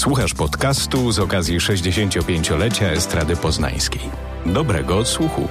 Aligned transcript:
Słuchasz 0.00 0.34
podcastu 0.34 1.12
z 1.12 1.18
okazji 1.18 1.58
65-lecia 1.58 2.86
Estrady 2.86 3.36
Poznańskiej. 3.36 4.00
Dobrego 4.46 4.98
odsłuchu. 4.98 5.48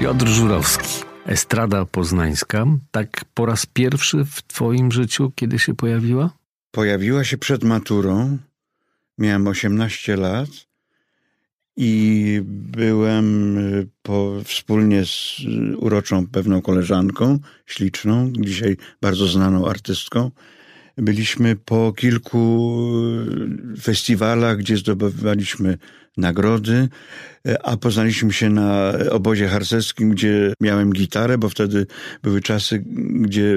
Piotr 0.00 0.26
Żurowski, 0.26 1.04
Estrada 1.26 1.84
Poznańska, 1.84 2.66
tak 2.90 3.24
po 3.34 3.46
raz 3.46 3.66
pierwszy 3.66 4.24
w 4.24 4.42
Twoim 4.42 4.92
życiu, 4.92 5.32
kiedy 5.34 5.58
się 5.58 5.74
pojawiła? 5.74 6.30
Pojawiła 6.70 7.24
się 7.24 7.38
przed 7.38 7.64
maturą. 7.64 8.38
Miałem 9.18 9.46
18 9.46 10.16
lat 10.16 10.48
i 11.76 12.40
byłem 12.44 13.58
y, 13.58 13.86
po, 14.02 14.32
wspólnie 14.44 15.04
z 15.04 15.40
uroczą 15.76 16.26
pewną 16.26 16.62
koleżanką, 16.62 17.38
śliczną, 17.66 18.32
dzisiaj 18.32 18.76
bardzo 19.00 19.26
znaną 19.26 19.68
artystką. 19.68 20.30
Byliśmy 20.98 21.56
po 21.56 21.92
kilku 21.92 22.74
y, 23.76 23.80
festiwalach, 23.80 24.58
gdzie 24.58 24.76
zdobywaliśmy 24.76 25.78
nagrody, 26.18 26.88
y, 27.48 27.62
a 27.62 27.76
poznaliśmy 27.76 28.32
się 28.32 28.50
na 28.50 28.92
obozie 29.10 29.48
harcerskim, 29.48 30.10
gdzie 30.10 30.52
miałem 30.60 30.92
gitarę, 30.92 31.38
bo 31.38 31.48
wtedy 31.48 31.86
były 32.22 32.40
czasy, 32.40 32.84
gdzie 33.10 33.56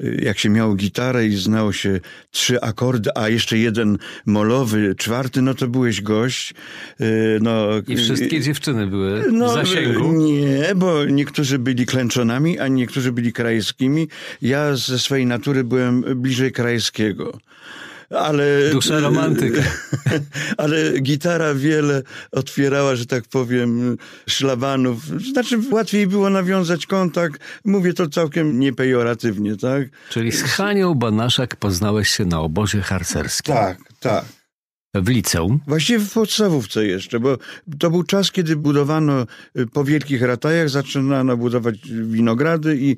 jak 0.00 0.38
się 0.38 0.48
miało 0.48 0.74
gitarę 0.74 1.26
i 1.26 1.36
znało 1.36 1.72
się 1.72 2.00
trzy 2.30 2.60
akordy, 2.60 3.10
a 3.14 3.28
jeszcze 3.28 3.58
jeden 3.58 3.98
molowy, 4.26 4.94
czwarty, 4.94 5.42
no 5.42 5.54
to 5.54 5.68
byłeś 5.68 6.02
gość. 6.02 6.54
No, 7.40 7.68
I 7.88 7.96
wszystkie 7.96 8.40
dziewczyny 8.40 8.86
były 8.86 9.24
no, 9.32 9.48
w 9.48 9.54
zasięgu? 9.54 10.12
Nie, 10.12 10.74
bo 10.76 11.04
niektórzy 11.04 11.58
byli 11.58 11.86
klęczonami, 11.86 12.58
a 12.58 12.68
niektórzy 12.68 13.12
byli 13.12 13.32
krajskimi. 13.32 14.08
Ja 14.42 14.76
ze 14.76 14.98
swojej 14.98 15.26
natury 15.26 15.64
byłem 15.64 16.04
bliżej 16.16 16.52
krajskiego 16.52 17.38
ale... 18.10 18.70
Dusza 18.72 19.00
romantyka. 19.00 19.62
ale 20.56 21.00
gitara 21.00 21.54
wiele 21.54 22.02
otwierała, 22.32 22.96
że 22.96 23.06
tak 23.06 23.24
powiem, 23.24 23.96
szlabanów. 24.28 25.04
Znaczy 25.32 25.60
łatwiej 25.70 26.06
było 26.06 26.30
nawiązać 26.30 26.86
kontakt. 26.86 27.40
Mówię 27.64 27.92
to 27.92 28.08
całkiem 28.08 28.60
niepejoratywnie, 28.60 29.56
tak? 29.56 29.88
Czyli 30.10 30.32
z 30.32 30.42
Hanią 30.42 30.94
Banaszak 30.94 31.56
poznałeś 31.56 32.08
się 32.08 32.24
na 32.24 32.40
obozie 32.40 32.82
harcerskim. 32.82 33.54
Tak, 33.54 33.78
tak. 34.00 34.24
W 34.94 35.08
liceum? 35.08 35.60
Właściwie 35.66 35.98
w 35.98 36.12
podstawówce 36.12 36.86
jeszcze, 36.86 37.20
bo 37.20 37.38
to 37.78 37.90
był 37.90 38.02
czas, 38.02 38.32
kiedy 38.32 38.56
budowano 38.56 39.26
y, 39.58 39.66
po 39.66 39.84
wielkich 39.84 40.22
ratajach, 40.22 40.68
zaczynano 40.68 41.36
budować 41.36 41.76
winogrady 41.90 42.76
i 42.76 42.90
y, 42.90 42.96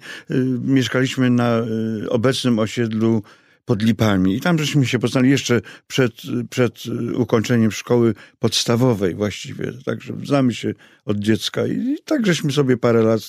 mieszkaliśmy 0.65 1.31
na 1.31 1.59
y, 1.59 2.11
obecnym 2.11 2.59
osiedlu 2.59 3.23
pod 3.71 3.83
Lipami. 3.83 4.37
I 4.37 4.41
tam 4.41 4.59
żeśmy 4.59 4.87
się 4.87 4.99
poznali 4.99 5.31
jeszcze 5.31 5.61
przed, 5.87 6.13
przed 6.51 6.83
ukończeniem 7.15 7.73
szkoły 7.73 8.15
podstawowej 8.39 9.15
właściwie. 9.15 9.73
Także 9.85 10.15
znamy 10.25 10.55
się 10.55 10.75
od 11.11 11.19
dziecka 11.19 11.67
i 11.67 11.97
tak 12.05 12.27
żeśmy 12.27 12.53
sobie 12.53 12.77
parę 12.77 13.03
lat 13.03 13.21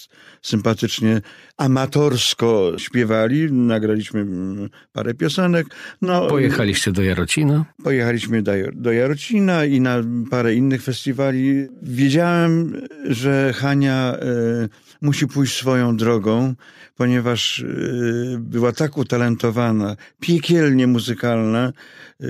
sympatycznie, 0.41 1.21
amatorsko 1.57 2.71
śpiewali. 2.77 3.51
Nagraliśmy 3.51 4.19
mm, 4.19 4.69
parę 4.93 5.13
piosenek. 5.13 5.67
No, 6.01 6.27
Pojechaliście 6.27 6.91
do 6.91 7.03
Jarocina? 7.03 7.65
Pojechaliśmy 7.83 8.41
do, 8.41 8.51
do 8.73 8.91
Jarocina 8.91 9.65
i 9.65 9.81
na 9.81 10.03
parę 10.29 10.55
innych 10.55 10.83
festiwali. 10.83 11.67
Wiedziałem, 11.81 12.81
że 13.09 13.53
Hania 13.53 14.17
y, 14.65 14.69
musi 15.01 15.27
pójść 15.27 15.57
swoją 15.57 15.97
drogą, 15.97 16.55
ponieważ 16.95 17.59
y, 17.59 18.37
była 18.39 18.71
tak 18.71 18.97
utalentowana, 18.97 19.95
piekielnie 20.19 20.87
muzykalna 20.87 21.73
y, 22.21 22.25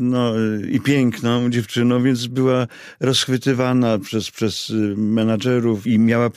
no, 0.00 0.32
i 0.70 0.80
piękną 0.80 1.50
dziewczyną, 1.50 2.02
więc 2.02 2.26
była 2.26 2.66
rozchwytywana 3.00 3.98
przez, 3.98 4.30
przez 4.30 4.72
menadżerów 4.96 5.86
i 5.86 5.98
miała 5.98 6.30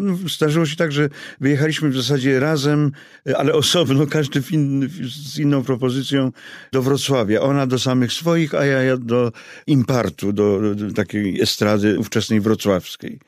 no, 0.00 0.18
zdarzyło 0.28 0.66
się 0.66 0.76
tak, 0.76 0.92
że 0.92 1.08
wyjechaliśmy 1.40 1.90
w 1.90 1.96
zasadzie 1.96 2.40
razem, 2.40 2.92
ale 3.36 3.52
osobno, 3.52 4.06
każdy 4.16 4.42
in, 4.50 4.88
z 5.08 5.38
inną 5.38 5.64
propozycją 5.64 6.32
do 6.72 6.82
Wrocławia. 6.82 7.40
Ona 7.40 7.66
do 7.66 7.78
samych 7.78 8.12
swoich, 8.12 8.54
a 8.54 8.64
ja, 8.64 8.82
ja 8.82 8.96
do 8.96 9.32
Impartu, 9.66 10.32
do, 10.32 10.74
do 10.74 10.92
takiej 10.92 11.40
estrady 11.40 11.98
ówczesnej 11.98 12.40
wrocławskiej 12.40 13.20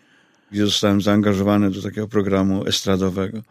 gdzie 0.52 0.64
zostałem 0.64 1.00
zaangażowany 1.00 1.70
do 1.70 1.82
takiego 1.82 2.08
programu 2.08 2.66
estradowego. 2.66 3.42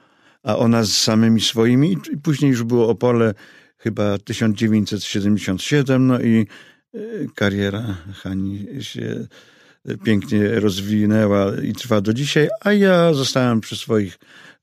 A 0.43 0.57
ona 0.57 0.83
z 0.83 0.91
samymi 0.91 1.41
swoimi, 1.41 1.97
i 2.13 2.17
później 2.17 2.51
już 2.51 2.63
było 2.63 2.89
Opole 2.89 3.33
chyba 3.77 4.17
1977, 4.17 6.07
no 6.07 6.21
i 6.21 6.47
e, 6.93 6.99
kariera 7.35 7.97
Hani 8.13 8.67
się 8.79 9.27
pięknie 10.03 10.59
rozwinęła 10.59 11.51
i 11.63 11.73
trwa 11.73 12.01
do 12.01 12.13
dzisiaj, 12.13 12.49
a 12.59 12.73
ja 12.73 13.13
zostałem 13.13 13.61
przy 13.61 13.75
swoich 13.75 14.17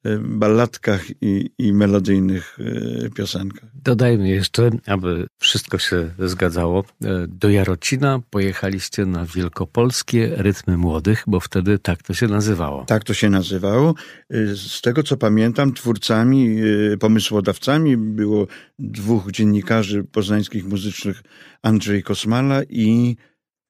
Y, 0.06 0.18
balladkach 0.18 1.04
i, 1.20 1.50
i 1.58 1.72
melodyjnych 1.72 2.58
y, 2.58 3.10
piosenkach. 3.14 3.70
Dodajmy 3.74 4.28
jeszcze, 4.28 4.70
aby 4.86 5.26
wszystko 5.38 5.78
się 5.78 6.10
zgadzało. 6.18 6.84
Y, 7.04 7.06
do 7.28 7.50
Jarocina 7.50 8.20
pojechaliście 8.30 9.06
na 9.06 9.24
wielkopolskie 9.24 10.30
rytmy 10.36 10.76
młodych, 10.76 11.24
bo 11.26 11.40
wtedy 11.40 11.78
tak 11.78 12.02
to 12.02 12.14
się 12.14 12.26
nazywało. 12.26 12.84
Tak 12.84 13.04
to 13.04 13.14
się 13.14 13.30
nazywało. 13.30 13.94
Z 14.54 14.80
tego 14.80 15.02
co 15.02 15.16
pamiętam, 15.16 15.72
twórcami, 15.74 16.56
pomysłodawcami 17.00 17.96
było 17.96 18.46
dwóch 18.78 19.30
dziennikarzy 19.30 20.04
poznańskich 20.04 20.64
muzycznych, 20.64 21.22
Andrzej 21.62 22.02
Kosmala 22.02 22.62
i 22.68 23.16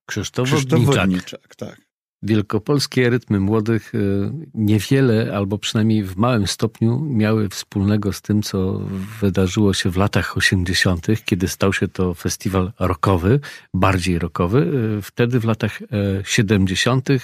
Krzysztof, 0.09 0.49
Krzysztof 0.49 0.81
Wodniczak. 0.81 1.07
Wodniczak 1.07 1.57
tak. 1.57 1.89
Wielkopolskie 2.23 3.11
rytmy 3.11 3.41
młodych 3.41 3.95
y, 3.95 4.31
niewiele, 4.55 5.37
albo 5.37 5.59
przynajmniej 5.59 6.05
w 6.05 6.17
małym 6.17 6.47
stopniu, 6.47 7.01
miały 7.01 7.49
wspólnego 7.49 8.13
z 8.13 8.23
tym, 8.23 8.43
co 8.43 8.81
wydarzyło 9.21 9.75
się 9.75 9.91
w 9.91 9.97
latach 9.97 10.37
80., 10.37 11.07
kiedy 11.25 11.49
stał 11.49 11.73
się 11.73 11.89
to 11.89 12.15
festiwal 12.15 12.73
rockowy, 12.79 13.41
bardziej 13.75 14.19
rockowy. 14.19 14.59
Y, 14.99 15.03
wtedy 15.03 15.41
w 15.41 15.45
latach 15.45 15.79
70. 16.25 17.11
Y, 17.11 17.21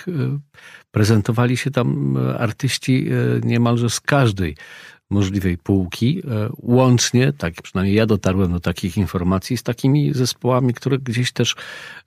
prezentowali 0.91 1.57
się 1.57 1.71
tam 1.71 2.17
artyści 2.39 3.07
niemalże 3.43 3.91
z 3.91 4.01
każdej 4.01 4.57
możliwej 5.11 5.59
półki, 5.59 6.23
e, 6.31 6.49
łącznie, 6.59 7.33
tak 7.33 7.63
przynajmniej 7.63 7.97
ja 7.97 8.07
dotarłem 8.07 8.53
do 8.53 8.61
takich 8.61 8.97
informacji, 8.97 9.57
z 9.57 9.63
takimi 9.63 10.15
zespołami, 10.15 10.75
które 10.75 10.99
gdzieś 10.99 11.33
też 11.33 11.55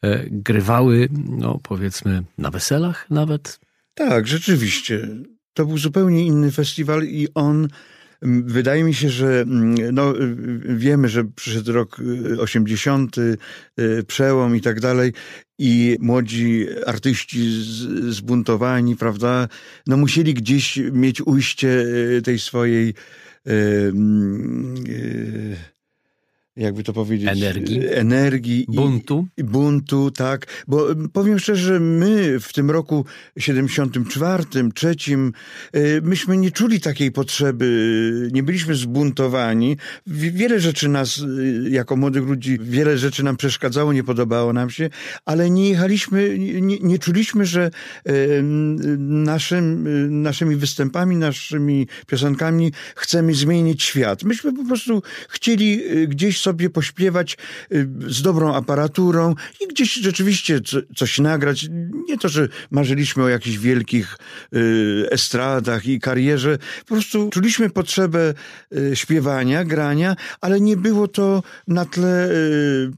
e, 0.01 0.23
grywały, 0.29 1.09
no 1.29 1.59
powiedzmy, 1.63 2.23
na 2.37 2.51
weselach 2.51 3.09
nawet. 3.09 3.59
Tak, 3.93 4.27
rzeczywiście. 4.27 5.07
To 5.53 5.65
był 5.65 5.77
zupełnie 5.77 6.25
inny 6.25 6.51
festiwal 6.51 7.03
i 7.03 7.27
on 7.33 7.67
Wydaje 8.21 8.83
mi 8.83 8.93
się, 8.93 9.09
że 9.09 9.45
no, 9.91 10.13
wiemy, 10.65 11.09
że 11.09 11.23
przyszedł 11.23 11.71
rok 11.71 12.01
80, 12.39 13.17
y, 13.17 13.37
y, 13.79 14.03
przełom 14.03 14.55
i 14.55 14.61
tak 14.61 14.79
dalej, 14.79 15.13
i 15.59 15.97
młodzi 15.99 16.65
artyści 16.85 17.49
zbuntowani, 18.09 18.95
prawda, 18.95 19.47
no 19.87 19.97
musieli 19.97 20.33
gdzieś 20.33 20.77
mieć 20.91 21.21
ujście 21.21 21.67
y, 21.67 22.21
tej 22.21 22.39
swojej 22.39 22.93
jakby 26.57 26.83
to 26.83 26.93
powiedzieć... 26.93 27.29
Energii. 27.29 27.87
Energii. 27.89 28.65
Buntu. 28.67 29.27
I, 29.37 29.43
buntu, 29.43 30.11
tak. 30.11 30.63
Bo 30.67 30.87
powiem 31.13 31.39
szczerze, 31.39 31.79
my 31.79 32.39
w 32.39 32.53
tym 32.53 32.71
roku 32.71 33.05
74, 33.37 34.43
trzecim, 34.75 35.33
y, 35.75 36.01
myśmy 36.03 36.37
nie 36.37 36.51
czuli 36.51 36.79
takiej 36.79 37.11
potrzeby, 37.11 38.29
nie 38.31 38.43
byliśmy 38.43 38.75
zbuntowani. 38.75 39.77
Wiele 40.07 40.59
rzeczy 40.59 40.89
nas, 40.89 41.17
y, 41.17 41.69
jako 41.69 41.95
młodych 41.95 42.23
ludzi, 42.23 42.57
wiele 42.61 42.97
rzeczy 42.97 43.23
nam 43.23 43.37
przeszkadzało, 43.37 43.93
nie 43.93 44.03
podobało 44.03 44.53
nam 44.53 44.69
się, 44.69 44.89
ale 45.25 45.49
nie 45.49 45.69
jechaliśmy, 45.69 46.39
nie, 46.39 46.79
nie 46.79 46.99
czuliśmy, 46.99 47.45
że 47.45 47.71
naszym, 48.97 49.87
naszymi 50.21 50.55
występami, 50.55 51.15
naszymi 51.15 51.87
piosenkami 52.07 52.71
chcemy 52.95 53.33
zmienić 53.33 53.83
świat. 53.83 54.23
Myśmy 54.23 54.53
po 54.53 54.65
prostu 54.65 55.01
chcieli 55.29 55.81
gdzieś 56.07 56.37
sobie 56.47 56.69
pośpiewać 56.69 57.37
y, 57.71 57.87
z 58.07 58.21
dobrą 58.21 58.55
aparaturą 58.55 59.35
i 59.61 59.67
gdzieś 59.67 59.93
rzeczywiście 59.93 60.59
coś 60.95 61.19
nagrać. 61.19 61.69
Nie 62.09 62.17
to, 62.17 62.29
że 62.29 62.47
marzyliśmy 62.71 63.23
o 63.23 63.29
jakichś 63.29 63.57
wielkich 63.57 64.17
y, 64.53 65.07
estradach 65.11 65.85
i 65.85 65.99
karierze. 65.99 66.57
Po 66.79 66.93
prostu 66.93 67.29
czuliśmy 67.29 67.69
potrzebę 67.69 68.33
y, 68.75 68.95
śpiewania, 68.95 69.65
grania, 69.65 70.15
ale 70.41 70.61
nie 70.61 70.77
było 70.77 71.07
to 71.07 71.43
na 71.67 71.85
tle 71.85 72.29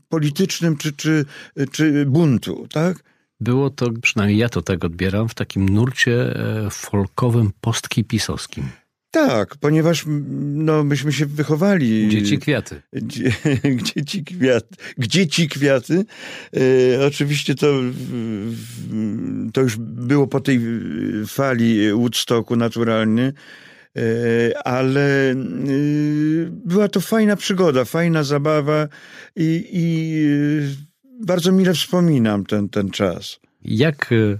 politycznym 0.09 0.77
czy, 0.77 0.93
czy, 0.93 1.25
czy 1.71 2.05
buntu, 2.05 2.67
tak? 2.71 3.03
Było 3.39 3.69
to, 3.69 3.91
przynajmniej 4.01 4.37
ja 4.37 4.49
to 4.49 4.61
tak 4.61 4.85
odbieram, 4.85 5.29
w 5.29 5.33
takim 5.33 5.69
nurcie 5.69 6.35
e, 6.35 6.69
folkowym, 6.69 7.51
postkipisowskim. 7.61 8.69
Tak, 9.11 9.57
ponieważ 9.57 10.05
no, 10.39 10.83
myśmy 10.83 11.13
się 11.13 11.25
wychowali. 11.25 12.09
Dzieci 12.09 12.37
kwiaty. 12.37 12.81
Gdzie, 12.93 14.05
ci 14.05 14.23
kwiaty? 14.23 14.75
Gdzie 14.97 15.27
ci 15.27 15.49
kwiaty? 15.49 16.05
E, 16.55 17.05
oczywiście 17.05 17.55
to, 17.55 17.73
to 19.53 19.61
już 19.61 19.77
było 19.77 20.27
po 20.27 20.39
tej 20.39 20.59
fali 21.27 21.91
Woodstocku 21.93 22.55
naturalnie, 22.55 23.33
e, 23.97 24.67
ale 24.67 25.31
e, 25.31 25.35
była 26.49 26.87
to 26.87 27.01
fajna 27.01 27.35
przygoda, 27.35 27.85
fajna 27.85 28.23
zabawa 28.23 28.87
i, 29.35 29.69
i 29.71 29.85
bardzo 31.25 31.51
mile 31.51 31.73
wspominam 31.73 32.45
ten, 32.45 32.69
ten 32.69 32.91
czas. 32.91 33.39
Jak 33.61 34.11
e, 34.11 34.37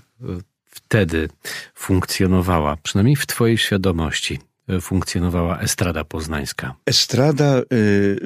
wtedy 0.65 1.29
funkcjonowała, 1.75 2.77
przynajmniej 2.83 3.15
w 3.15 3.25
Twojej 3.25 3.57
świadomości, 3.57 4.33
e, 4.33 4.48
funkcjonowała 4.81 5.59
estrada 5.59 6.03
poznańska? 6.03 6.75
Estrada, 6.85 7.61
yy, 7.71 8.19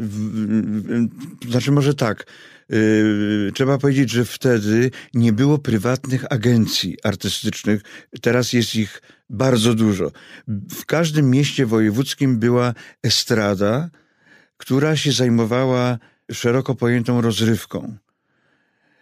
znaczy 1.49 1.71
może 1.71 1.93
tak. 1.93 2.25
Yy, 2.69 3.51
trzeba 3.53 3.77
powiedzieć, 3.77 4.09
że 4.09 4.25
wtedy 4.25 4.91
nie 5.13 5.33
było 5.33 5.57
prywatnych 5.57 6.25
agencji 6.29 6.97
artystycznych. 7.03 7.81
Teraz 8.21 8.53
jest 8.53 8.75
ich 8.75 9.01
bardzo 9.29 9.73
dużo. 9.73 10.11
W 10.69 10.85
każdym 10.85 11.29
mieście 11.29 11.65
wojewódzkim 11.65 12.39
była 12.39 12.73
estrada, 13.03 13.89
która 14.57 14.95
się 14.95 15.11
zajmowała 15.11 15.97
szeroko 16.31 16.75
pojętą 16.75 17.21
rozrywką. 17.21 17.97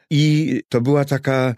I 0.10 0.62
to 0.70 0.82
była 0.82 1.06
taka 1.06 1.56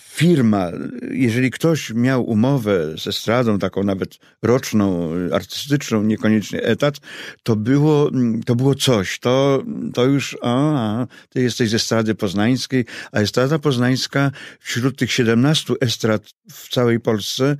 firma, 0.00 0.70
jeżeli 1.10 1.50
ktoś 1.50 1.90
miał 1.90 2.24
umowę 2.24 2.94
ze 3.04 3.12
stradą, 3.12 3.58
taką 3.58 3.82
nawet 3.82 4.18
roczną, 4.42 5.10
artystyczną, 5.32 6.02
niekoniecznie 6.02 6.62
etat, 6.62 6.94
to 7.42 7.56
było, 7.56 8.10
to 8.46 8.54
było 8.54 8.74
coś. 8.74 9.18
To, 9.18 9.62
to 9.94 10.04
już, 10.04 10.36
a, 10.42 11.06
ty 11.28 11.42
jesteś 11.42 11.70
ze 11.70 11.78
strady 11.78 12.14
poznańskiej, 12.14 12.84
a 13.12 13.20
estrada 13.20 13.58
poznańska 13.58 14.30
wśród 14.60 14.98
tych 14.98 15.12
17 15.12 15.74
estrad 15.80 16.22
w 16.50 16.68
całej 16.68 17.00
Polsce 17.00 17.56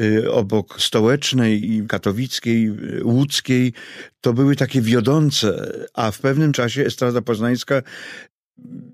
y, 0.00 0.32
obok 0.32 0.82
stołecznej 0.82 1.72
i 1.72 1.86
katowickiej, 1.86 2.66
y, 2.66 3.04
łódzkiej, 3.04 3.72
to 4.20 4.32
były 4.32 4.56
takie 4.56 4.80
wiodące, 4.80 5.72
a 5.94 6.10
w 6.10 6.18
pewnym 6.18 6.52
czasie 6.52 6.84
estrada 6.84 7.22
poznańska 7.22 7.82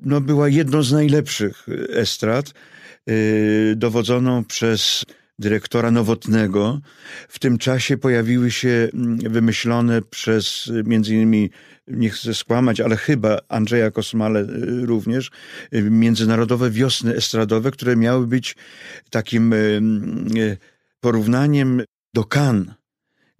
no, 0.05 0.21
była 0.21 0.49
jedną 0.49 0.83
z 0.83 0.93
najlepszych 0.93 1.67
estrad, 1.91 2.49
yy, 2.49 2.82
dowodzoną 3.77 4.45
przez 4.45 5.05
dyrektora 5.39 5.91
Nowotnego. 5.91 6.81
W 7.29 7.39
tym 7.39 7.59
czasie 7.59 7.97
pojawiły 7.97 8.51
się 8.51 8.89
mm, 8.95 9.19
wymyślone 9.19 10.03
przez 10.03 10.73
między 10.85 11.15
innymi, 11.15 11.51
nie 11.87 12.11
chcę 12.11 12.35
skłamać, 12.35 12.81
ale 12.81 12.97
chyba 12.97 13.39
Andrzeja 13.49 13.91
Kosmale 13.91 14.41
yy, 14.41 14.87
również, 14.87 15.31
międzynarodowe 15.73 16.71
wiosny 16.71 17.17
estradowe, 17.17 17.71
które 17.71 17.97
miały 17.97 18.27
być 18.27 18.57
takim 19.11 19.55
porównaniem 21.01 21.83
do 22.15 22.25
Cannes 22.25 22.82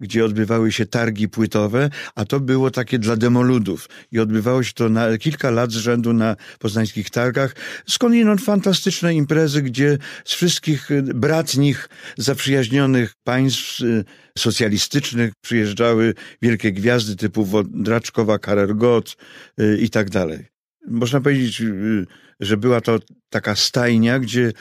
gdzie 0.03 0.25
odbywały 0.25 0.71
się 0.71 0.85
targi 0.85 1.29
płytowe, 1.29 1.89
a 2.15 2.25
to 2.25 2.39
było 2.39 2.71
takie 2.71 2.99
dla 2.99 3.15
demoludów. 3.15 3.89
I 4.11 4.19
odbywało 4.19 4.63
się 4.63 4.73
to 4.73 4.89
na 4.89 5.17
kilka 5.17 5.51
lat 5.51 5.71
z 5.71 5.75
rzędu 5.75 6.13
na 6.13 6.35
poznańskich 6.59 7.09
targach. 7.09 7.55
Skądinąd 7.87 8.41
fantastyczne 8.41 9.13
imprezy, 9.13 9.61
gdzie 9.61 9.97
z 10.25 10.33
wszystkich 10.33 10.89
bratnich, 11.03 11.89
zaprzyjaźnionych 12.17 13.13
państw 13.23 13.81
y, 13.81 14.05
socjalistycznych 14.37 15.33
przyjeżdżały 15.41 16.13
wielkie 16.41 16.71
gwiazdy 16.71 17.15
typu 17.15 17.45
Wodraczkowa, 17.45 18.39
Karel 18.39 18.75
Gott 18.75 19.17
y, 19.59 19.77
i 19.81 19.89
tak 19.89 20.09
dalej. 20.09 20.45
Można 20.87 21.21
powiedzieć, 21.21 21.61
y, 21.61 22.05
że 22.39 22.57
była 22.57 22.81
to 22.81 22.99
taka 23.29 23.55
stajnia, 23.55 24.19
gdzie 24.19 24.51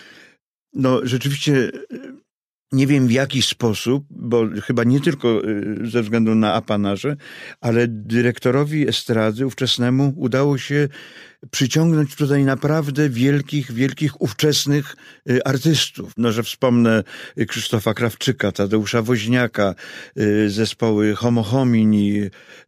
no, 0.75 1.00
rzeczywiście 1.03 1.71
nie 2.72 2.86
wiem 2.86 3.06
w 3.06 3.12
jaki 3.12 3.42
sposób, 3.42 4.04
bo 4.10 4.44
chyba 4.62 4.84
nie 4.84 5.00
tylko 5.00 5.48
y, 5.48 5.90
ze 5.90 6.02
względu 6.02 6.34
na 6.34 6.54
apanarze, 6.54 7.16
ale 7.60 7.88
dyrektorowi 7.88 8.88
estrady 8.88 9.46
ówczesnemu 9.46 10.12
udało 10.16 10.58
się 10.58 10.88
przyciągnąć 11.50 12.17
tutaj 12.17 12.44
naprawdę 12.44 13.09
wielkich, 13.09 13.73
wielkich 13.73 14.21
ówczesnych 14.23 14.97
y, 15.31 15.44
artystów. 15.44 16.12
No, 16.17 16.33
że 16.33 16.43
wspomnę 16.43 17.03
Krzysztofa 17.49 17.94
Krawczyka, 17.94 18.53
Tadeusza 18.53 19.03
Woźniaka, 19.03 19.75
y, 20.19 20.50
zespoły 20.50 21.15
Homo 21.15 21.43
Homini, 21.43 22.23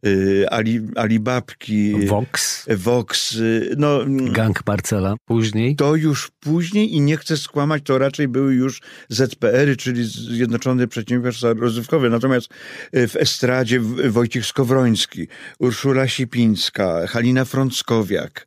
y, 0.05 0.45
Ali, 0.49 0.81
Alibabki. 0.95 2.05
Vox. 2.07 2.65
Vox. 2.77 3.37
No, 3.77 3.99
Gang 4.31 4.67
Marcela. 4.67 5.15
Później? 5.25 5.75
To 5.75 5.95
już 5.95 6.31
później 6.39 6.95
i 6.95 7.01
nie 7.01 7.17
chcę 7.17 7.37
skłamać, 7.37 7.83
to 7.83 7.97
raczej 7.97 8.27
były 8.27 8.53
już 8.53 8.81
ZPR-y, 9.09 9.75
czyli 9.75 10.03
Zjednoczone 10.03 10.87
Przedsiębiorstwa 10.87 11.53
Rozrywkowe. 11.53 12.09
Natomiast 12.09 12.49
w 12.93 13.15
estradzie 13.15 13.79
Wojciech 14.09 14.45
Skowroński, 14.45 15.27
Urszula 15.59 16.07
Sipińska, 16.07 17.07
Halina 17.07 17.45
Frąckowiak, 17.45 18.45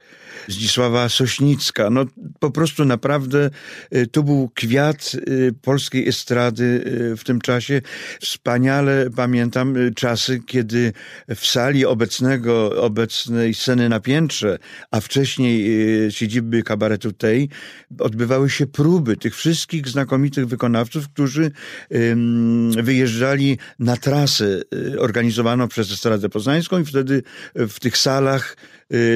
Zdzisława 0.48 1.08
Sośnicka. 1.08 1.90
No 1.90 2.04
po 2.40 2.50
prostu 2.50 2.84
naprawdę 2.84 3.50
y, 3.94 4.06
to 4.06 4.22
był 4.22 4.50
kwiat 4.54 5.12
y, 5.14 5.54
polskiej 5.62 6.08
estrady 6.08 6.64
y, 7.12 7.16
w 7.16 7.24
tym 7.24 7.40
czasie. 7.40 7.80
Wspaniale 8.20 9.10
pamiętam 9.16 9.74
czasy, 9.96 10.40
kiedy 10.46 10.92
w 11.36 11.46
sali 11.46 11.86
obecnego, 11.86 12.82
obecnej 12.82 13.54
sceny 13.54 13.88
na 13.88 14.00
piętrze, 14.00 14.58
a 14.90 15.00
wcześniej 15.00 15.68
siedziby 16.10 16.62
kabaretu 16.62 17.12
tej, 17.12 17.48
odbywały 17.98 18.50
się 18.50 18.66
próby 18.66 19.16
tych 19.16 19.36
wszystkich 19.36 19.88
znakomitych 19.88 20.46
wykonawców, 20.46 21.08
którzy 21.08 21.50
wyjeżdżali 22.82 23.58
na 23.78 23.96
trasę 23.96 24.60
organizowaną 24.98 25.68
przez 25.68 25.92
Estradę 25.92 26.28
Poznańską 26.28 26.80
i 26.80 26.84
wtedy 26.84 27.22
w 27.54 27.80
tych 27.80 27.96
salach 27.96 28.56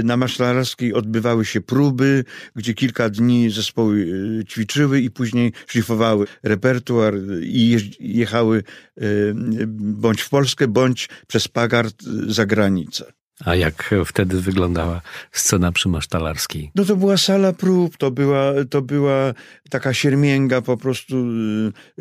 na 0.05 0.17
Maszlarskiej 0.17 0.95
odbywały 0.95 1.45
się 1.45 1.61
próby, 1.61 2.25
gdzie 2.57 2.75
kilka 2.75 3.09
dni 3.09 3.51
zespoły 3.51 3.97
y, 4.41 4.45
ćwiczyły 4.45 5.01
i 5.01 5.11
później 5.11 5.53
szlifowały 5.67 6.27
repertuar 6.43 7.15
i 7.43 7.79
jechały 8.01 8.65
y, 9.03 9.35
bądź 9.67 10.21
w 10.21 10.29
Polskę, 10.29 10.69
bądź 10.69 11.09
przez 11.27 11.49
Pagard 11.49 12.03
za 12.27 12.47
granicę. 12.47 13.13
A 13.45 13.55
jak 13.55 13.95
wtedy 14.07 14.41
wyglądała 14.41 15.01
scena 15.33 15.73
przy 15.73 15.89
Masztalarskiej? 15.89 16.71
No 16.75 16.85
to 16.85 16.97
była 16.97 17.17
sala 17.17 17.53
prób, 17.53 17.97
to 17.97 18.11
była, 18.11 18.53
to 18.71 18.83
była 18.83 19.35
taka 19.71 19.95
siermięga, 19.95 20.61
po 20.61 20.77
prostu 20.77 21.27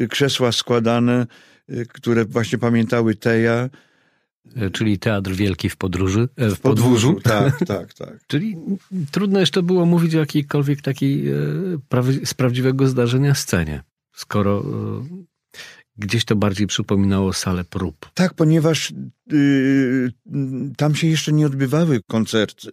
krzesła 0.10 0.52
składane, 0.52 1.28
które 1.90 2.26
właśnie 2.26 2.58
pamiętały 2.58 3.16
Teja. 3.16 3.70
E, 4.56 4.70
czyli 4.70 5.00
Teatr 5.00 5.32
Wielki 5.32 5.70
w 5.70 5.78
podróży, 5.78 6.30
e, 6.36 6.50
w, 6.50 6.56
w 6.56 6.60
podwórzu. 6.60 7.20
Tak, 7.24 7.60
tak, 7.66 7.94
tak. 7.94 8.20
Czyli 8.28 8.58
trudno 9.12 9.40
jeszcze 9.40 9.64
było 9.64 9.86
mówić 9.86 10.16
o 10.16 10.20
jakiejkolwiek 10.20 10.82
takiej 10.82 11.30
e, 11.30 11.36
z 12.26 12.34
prawdziwego 12.34 12.88
zdarzenia 12.88 13.36
scenie, 13.36 13.84
skoro 14.14 14.64
gdzieś 15.98 16.26
to 16.26 16.36
bardziej 16.36 16.68
przypominało 16.68 17.34
salę 17.34 17.64
prób. 17.64 18.10
Tak, 18.14 18.34
ponieważ 18.34 18.94
y, 19.34 20.12
tam 20.78 20.96
się 20.96 21.08
jeszcze 21.08 21.34
nie 21.34 21.46
odbywały 21.46 22.02
koncerty 22.08 22.72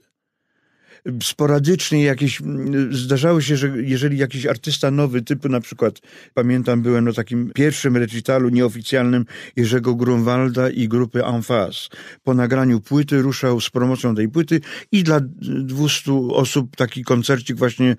sporadycznie 1.22 2.04
jakieś, 2.04 2.42
zdarzało 2.90 3.40
się, 3.40 3.56
że 3.56 3.72
jeżeli 3.76 4.18
jakiś 4.18 4.46
artysta 4.46 4.90
nowy, 4.90 5.22
typu 5.22 5.48
na 5.48 5.60
przykład, 5.60 6.00
pamiętam, 6.34 6.82
byłem 6.82 7.04
na 7.04 7.12
takim 7.12 7.50
pierwszym 7.54 7.96
recitalu 7.96 8.48
nieoficjalnym 8.48 9.24
Jerzego 9.56 9.94
Grunwalda 9.94 10.70
i 10.70 10.88
grupy 10.88 11.24
Enfas. 11.24 11.88
Po 12.24 12.34
nagraniu 12.34 12.80
płyty 12.80 13.22
ruszał 13.22 13.60
z 13.60 13.70
promocją 13.70 14.14
tej 14.14 14.28
płyty 14.28 14.60
i 14.92 15.02
dla 15.02 15.20
200 15.20 16.12
osób 16.12 16.76
taki 16.76 17.04
koncercik 17.04 17.56
właśnie 17.56 17.90
y, 17.90 17.96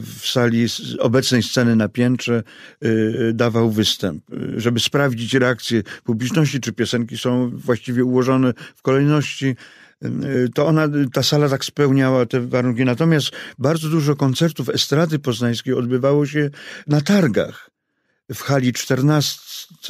w 0.00 0.20
sali 0.24 0.66
obecnej 0.98 1.42
sceny 1.42 1.76
na 1.76 1.88
piętrze 1.88 2.42
y, 2.84 3.32
dawał 3.34 3.70
występ, 3.70 4.32
y, 4.32 4.60
żeby 4.60 4.80
sprawdzić 4.80 5.34
reakcję 5.34 5.82
publiczności, 6.04 6.60
czy 6.60 6.72
piosenki 6.72 7.18
są 7.18 7.50
właściwie 7.54 8.04
ułożone 8.04 8.52
w 8.76 8.82
kolejności 8.82 9.56
to 10.54 10.66
ona, 10.66 10.88
ta 11.12 11.22
sala 11.22 11.48
tak 11.48 11.64
spełniała 11.64 12.26
te 12.26 12.40
warunki. 12.40 12.84
Natomiast 12.84 13.30
bardzo 13.58 13.88
dużo 13.88 14.16
koncertów 14.16 14.68
estrady 14.68 15.18
poznańskiej 15.18 15.74
odbywało 15.74 16.26
się 16.26 16.50
na 16.86 17.00
targach. 17.00 17.70
W 18.34 18.40
hali 18.40 18.72
14, 18.72 19.40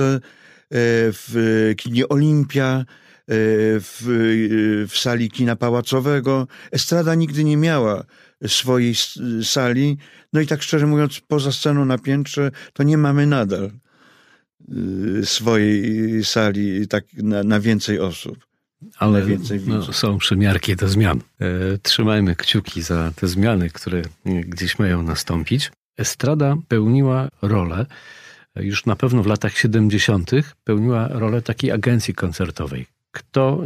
e, 0.04 0.18
w 0.70 1.72
kinie 1.76 2.08
Olimpia, 2.08 2.78
e, 2.78 2.84
w, 3.80 4.02
w 4.88 4.98
sali 4.98 5.30
kina 5.30 5.56
pałacowego. 5.56 6.46
Estrada 6.72 7.14
nigdy 7.14 7.44
nie 7.44 7.56
miała 7.56 8.04
swojej 8.46 8.94
sali. 9.42 9.98
No 10.32 10.40
i 10.40 10.46
tak 10.46 10.62
szczerze 10.62 10.86
mówiąc, 10.86 11.20
poza 11.28 11.52
sceną 11.52 11.84
na 11.84 11.98
piętrze, 11.98 12.50
to 12.72 12.82
nie 12.82 12.98
mamy 12.98 13.26
nadal. 13.26 13.70
swojej 15.24 16.24
sali 16.24 16.88
tak 16.88 17.04
na, 17.14 17.42
na 17.42 17.60
więcej 17.60 17.98
osób. 18.00 18.46
Ale 18.98 19.26
no, 19.66 19.92
są 19.92 20.18
przymiarki 20.18 20.76
do 20.76 20.88
zmian. 20.88 21.20
E, 21.40 21.78
trzymajmy 21.82 22.36
kciuki 22.36 22.82
za 22.82 23.12
te 23.16 23.28
zmiany, 23.28 23.70
które 23.70 24.02
gdzieś 24.24 24.78
mają 24.78 25.02
nastąpić. 25.02 25.72
Estrada 25.98 26.56
pełniła 26.68 27.28
rolę, 27.42 27.86
już 28.56 28.86
na 28.86 28.96
pewno 28.96 29.22
w 29.22 29.26
latach 29.26 29.58
70. 29.58 30.30
pełniła 30.64 31.08
rolę 31.08 31.42
takiej 31.42 31.70
agencji 31.70 32.14
koncertowej. 32.14 32.86
Kto 33.10 33.62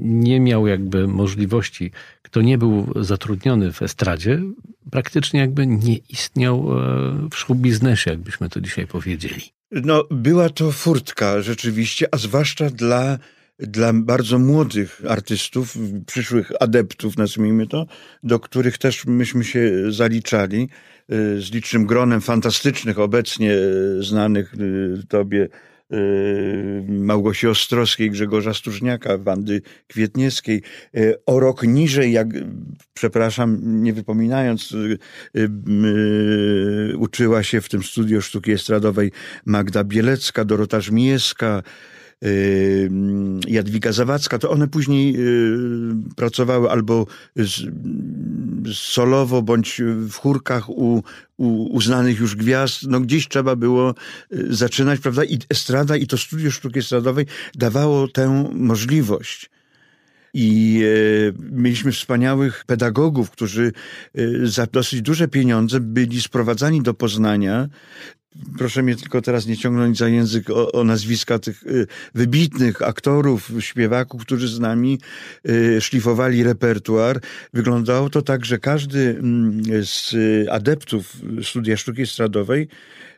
nie 0.00 0.40
miał 0.40 0.66
jakby 0.66 1.08
możliwości, 1.08 1.90
kto 2.22 2.42
nie 2.42 2.58
był 2.58 2.92
zatrudniony 2.96 3.72
w 3.72 3.82
estradzie, 3.82 4.42
praktycznie 4.90 5.40
jakby 5.40 5.66
nie 5.66 5.96
istniał 5.96 6.58
e, 6.58 7.28
w 7.30 7.36
show 7.36 7.56
biznesie, 7.56 8.10
jakbyśmy 8.10 8.48
to 8.48 8.60
dzisiaj 8.60 8.86
powiedzieli. 8.86 9.42
No, 9.70 10.04
była 10.10 10.48
to 10.48 10.72
furtka 10.72 11.42
rzeczywiście, 11.42 12.06
a 12.14 12.16
zwłaszcza 12.16 12.70
dla 12.70 13.18
dla 13.62 13.92
bardzo 13.92 14.38
młodych 14.38 15.02
artystów, 15.08 15.76
przyszłych 16.06 16.52
adeptów, 16.60 17.16
nazwijmy 17.16 17.66
to, 17.66 17.86
do 18.22 18.40
których 18.40 18.78
też 18.78 19.06
myśmy 19.06 19.44
się 19.44 19.72
zaliczali 19.88 20.68
y, 21.12 21.40
z 21.40 21.52
licznym 21.52 21.86
gronem 21.86 22.20
fantastycznych, 22.20 22.98
obecnie 22.98 23.52
y, 23.52 24.02
znanych 24.02 24.54
y, 24.54 25.06
tobie 25.08 25.48
Małgosi 26.88 27.46
Ostrowskiej, 27.46 28.10
Grzegorza 28.10 28.54
Stróżniaka, 28.54 29.18
Wandy 29.18 29.62
Kwietniewskiej. 29.88 30.62
O 31.26 31.40
rok 31.40 31.62
niżej, 31.62 32.12
jak, 32.12 32.28
przepraszam, 32.94 33.58
nie 33.82 33.92
wypominając, 33.92 34.76
uczyła 36.98 37.42
się 37.42 37.60
w 37.60 37.68
tym 37.68 37.82
studiu 37.82 38.22
sztuki 38.22 38.52
estradowej 38.52 39.12
Magda 39.46 39.84
Bielecka, 39.84 40.44
Dorota 40.44 40.80
Żmijewska, 40.80 41.62
Jadwiga 43.48 43.92
Zawadzka, 43.92 44.38
to 44.38 44.50
one 44.50 44.68
później 44.68 45.16
y, 45.16 46.14
pracowały 46.16 46.70
albo 46.70 47.06
solowo, 48.74 49.42
bądź 49.42 49.80
w 50.08 50.14
chórkach 50.14 50.70
u, 50.70 51.02
u 51.36 51.64
uznanych 51.64 52.20
już 52.20 52.36
gwiazd. 52.36 52.82
No 52.88 53.00
gdzieś 53.00 53.28
trzeba 53.28 53.56
było 53.56 53.94
y, 54.32 54.54
zaczynać, 54.54 55.00
prawda? 55.00 55.24
I 55.24 55.38
estrada, 55.50 55.96
i 55.96 56.06
to 56.06 56.18
studio 56.18 56.50
sztuki 56.50 56.78
estradowej 56.78 57.26
dawało 57.54 58.08
tę 58.08 58.50
możliwość. 58.54 59.50
I 60.34 60.82
e, 60.84 61.32
mieliśmy 61.52 61.92
wspaniałych 61.92 62.64
pedagogów, 62.66 63.30
którzy 63.30 63.72
e, 64.14 64.22
za 64.46 64.66
dosyć 64.66 65.02
duże 65.02 65.28
pieniądze 65.28 65.80
byli 65.80 66.22
sprowadzani 66.22 66.82
do 66.82 66.94
Poznania 66.94 67.68
proszę 68.58 68.82
mnie 68.82 68.96
tylko 68.96 69.22
teraz 69.22 69.46
nie 69.46 69.56
ciągnąć 69.56 69.98
za 69.98 70.08
język 70.08 70.50
o, 70.50 70.72
o, 70.72 70.84
nazwiska 70.84 71.38
tych 71.38 71.62
y, 71.66 71.86
wybitnych 72.14 72.82
aktorów, 72.82 73.52
śpiewaków, 73.60 74.22
którzy 74.22 74.48
z 74.48 74.60
nami 74.60 74.98
y, 75.48 75.80
szlifowali 75.80 76.42
repertuar. 76.42 77.20
Wyglądało 77.52 78.10
to 78.10 78.22
tak, 78.22 78.44
że 78.44 78.58
każdy 78.58 79.16
mm, 79.18 79.62
z 79.84 80.14
adeptów 80.50 81.16
studia 81.42 81.76
sztuki 81.76 82.02
estradowej 82.02 82.68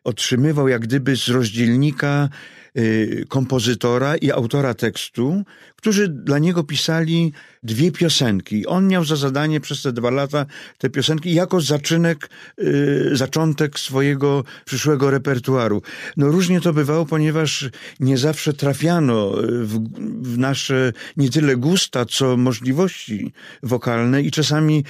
otrzymywał 0.05 0.69
jak 0.69 0.83
gdyby 0.83 1.17
z 1.17 1.29
rozdzielnika 1.29 2.29
y, 2.77 3.25
kompozytora 3.29 4.17
i 4.17 4.31
autora 4.31 4.75
tekstu, 4.75 5.45
którzy 5.85 6.09
dla 6.09 6.39
niego 6.39 6.65
pisali 6.65 7.33
dwie 7.63 7.93
piosenki. 7.93 8.67
On 8.67 8.89
miał 8.89 9.05
za 9.05 9.17
zadanie 9.17 9.61
przez 9.61 9.83
te 9.83 9.93
dwa 9.93 10.11
lata 10.11 10.47
te 10.79 10.91
piosenki 10.91 11.35
jako 11.35 11.61
zaczynek, 11.61 12.31
yy, 12.59 13.11
zaczątek 13.13 13.79
swojego 13.79 14.45
przyszłego 14.65 15.11
repertuaru. 15.11 15.83
No 16.17 16.29
różnie 16.29 16.61
to 16.61 16.73
bywało, 16.73 17.07
ponieważ 17.07 17.71
nie 18.01 18.19
zawsze 18.19 18.53
trafiano 18.53 19.33
w, 19.43 19.79
w 20.23 20.39
nasze 20.39 20.93
nie 21.17 21.31
tyle 21.31 21.57
gusta, 21.57 22.05
co 22.05 22.37
możliwości 22.37 23.33
wokalne 23.63 24.23
i 24.23 24.31
czasami 24.31 24.85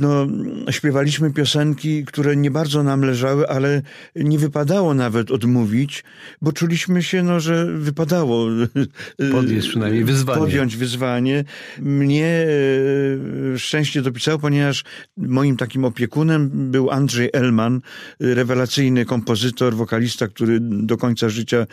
no, 0.00 0.26
śpiewaliśmy 0.70 1.32
piosenki, 1.32 2.04
które 2.04 2.36
nie 2.36 2.50
bardzo 2.50 2.82
nam 2.82 3.00
leżały, 3.00 3.48
ale 3.48 3.82
nie 4.16 4.38
wypadało 4.38 4.94
nawet 4.94 5.30
odmówić, 5.30 6.04
bo 6.42 6.52
czuliśmy 6.52 7.02
się, 7.02 7.22
no, 7.22 7.40
że 7.40 7.66
wypadało 7.66 8.46
podjąć 9.32 9.68
przynajmniej 9.68 10.04
wyzwanie. 10.04 10.29
Podjąć 10.38 10.76
wyzwanie. 10.76 11.44
Mnie 11.78 12.46
e, 13.54 13.58
szczęście 13.58 14.02
dopisało, 14.02 14.38
ponieważ 14.38 14.84
moim 15.16 15.56
takim 15.56 15.84
opiekunem 15.84 16.70
był 16.70 16.90
Andrzej 16.90 17.30
Elman, 17.32 17.80
rewelacyjny 18.20 19.04
kompozytor, 19.04 19.74
wokalista, 19.74 20.28
który 20.28 20.58
do 20.60 20.96
końca 20.96 21.28
życia 21.28 21.66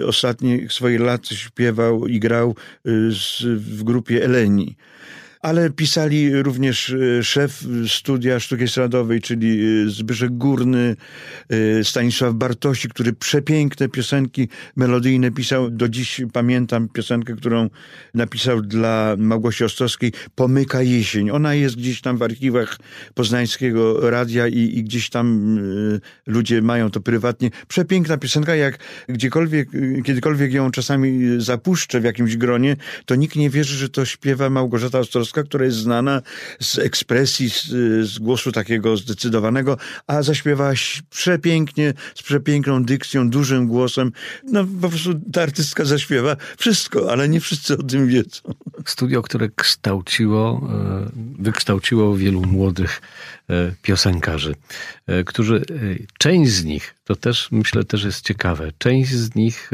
e, 0.00 0.06
ostatnich 0.06 0.72
swoich 0.72 1.00
lat 1.00 1.28
śpiewał 1.28 2.06
i 2.06 2.20
grał 2.20 2.50
e, 2.50 2.90
w 3.56 3.82
grupie 3.82 4.24
Eleni 4.24 4.76
ale 5.42 5.70
pisali 5.70 6.42
również 6.42 6.90
e, 6.90 7.22
szef 7.22 7.64
studia 7.88 8.40
sztuki 8.40 8.64
estradowej, 8.64 9.20
czyli 9.20 9.60
e, 9.86 9.90
Zbyszek 9.90 10.30
Górny, 10.38 10.96
e, 11.48 11.84
Stanisław 11.84 12.34
Bartosi, 12.34 12.88
który 12.88 13.12
przepiękne 13.12 13.88
piosenki 13.88 14.48
melodyjne 14.76 15.30
pisał. 15.30 15.70
Do 15.70 15.88
dziś 15.88 16.20
pamiętam 16.32 16.88
piosenkę, 16.88 17.36
którą 17.36 17.70
napisał 18.14 18.62
dla 18.62 19.14
Małgosi 19.18 19.64
Ostrowskiej, 19.64 20.12
Pomyka 20.34 20.82
jesień. 20.82 21.30
Ona 21.30 21.54
jest 21.54 21.76
gdzieś 21.76 22.00
tam 22.00 22.16
w 22.16 22.22
archiwach 22.22 22.78
poznańskiego 23.14 24.10
radia 24.10 24.48
i, 24.48 24.78
i 24.78 24.84
gdzieś 24.84 25.10
tam 25.10 25.58
ludzie 26.26 26.62
mają 26.62 26.90
to 26.90 27.00
prywatnie. 27.00 27.50
Przepiękna 27.68 28.16
piosenka, 28.16 28.54
jak 28.54 28.78
gdziekolwiek, 29.08 29.68
kiedykolwiek 30.04 30.52
ją 30.52 30.70
czasami 30.70 31.20
zapuszczę 31.38 32.00
w 32.00 32.04
jakimś 32.04 32.36
gronie, 32.36 32.76
to 33.06 33.14
nikt 33.14 33.36
nie 33.36 33.50
wierzy, 33.50 33.76
że 33.76 33.88
to 33.88 34.04
śpiewa 34.04 34.50
Małgorzata 34.50 34.98
Ostrowska 34.98 35.31
która 35.32 35.64
jest 35.64 35.76
znana 35.76 36.22
z 36.60 36.78
ekspresji, 36.78 37.50
z, 37.50 37.64
z 38.08 38.18
głosu 38.18 38.52
takiego 38.52 38.96
zdecydowanego, 38.96 39.76
a 40.06 40.22
zaśpiewałaś 40.22 41.02
przepięknie, 41.10 41.94
z 42.14 42.22
przepiękną 42.22 42.84
dykcją, 42.84 43.30
dużym 43.30 43.66
głosem. 43.66 44.12
No 44.44 44.64
po 44.80 44.88
prostu 44.88 45.20
ta 45.32 45.42
artystka 45.42 45.84
zaśpiewa 45.84 46.36
wszystko, 46.56 47.12
ale 47.12 47.28
nie 47.28 47.40
wszyscy 47.40 47.78
o 47.78 47.82
tym 47.82 48.06
wiedzą. 48.06 48.40
Studio, 48.86 49.22
które 49.22 49.48
kształciło, 49.48 50.68
e, 50.72 51.10
wykształciło 51.38 52.16
wielu 52.16 52.42
młodych 52.42 53.00
e, 53.50 53.72
piosenkarzy, 53.82 54.54
e, 55.06 55.24
którzy, 55.24 55.64
część 56.18 56.52
z 56.52 56.64
nich, 56.64 56.94
to 57.04 57.16
też 57.16 57.48
myślę 57.50 57.84
też 57.84 58.04
jest 58.04 58.24
ciekawe, 58.24 58.72
część 58.78 59.10
z 59.10 59.34
nich 59.34 59.70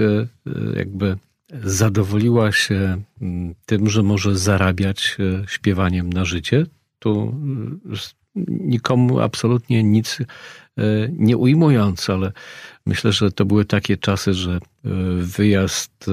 jakby 0.77 1.17
zadowoliła 1.52 2.52
się 2.52 3.02
mm, 3.21 3.55
tym, 3.67 3.88
że 3.88 4.02
może 4.02 4.38
zarabiać 4.38 5.17
e, 5.21 5.49
śpiewaniem 5.49 6.12
na 6.12 6.25
życie, 6.25 6.67
to 6.99 7.33
e, 7.93 7.97
nikomu 8.47 9.21
absolutnie 9.21 9.83
nic 9.83 10.19
e, 10.21 10.83
nie 11.12 11.37
ujmując, 11.37 12.11
ale 12.11 12.33
myślę, 12.87 13.12
że 13.12 13.33
to 13.33 13.45
były 13.45 13.64
takie 13.64 13.97
czasy, 13.97 14.35
że 14.35 14.59
wyjazd 15.19 16.07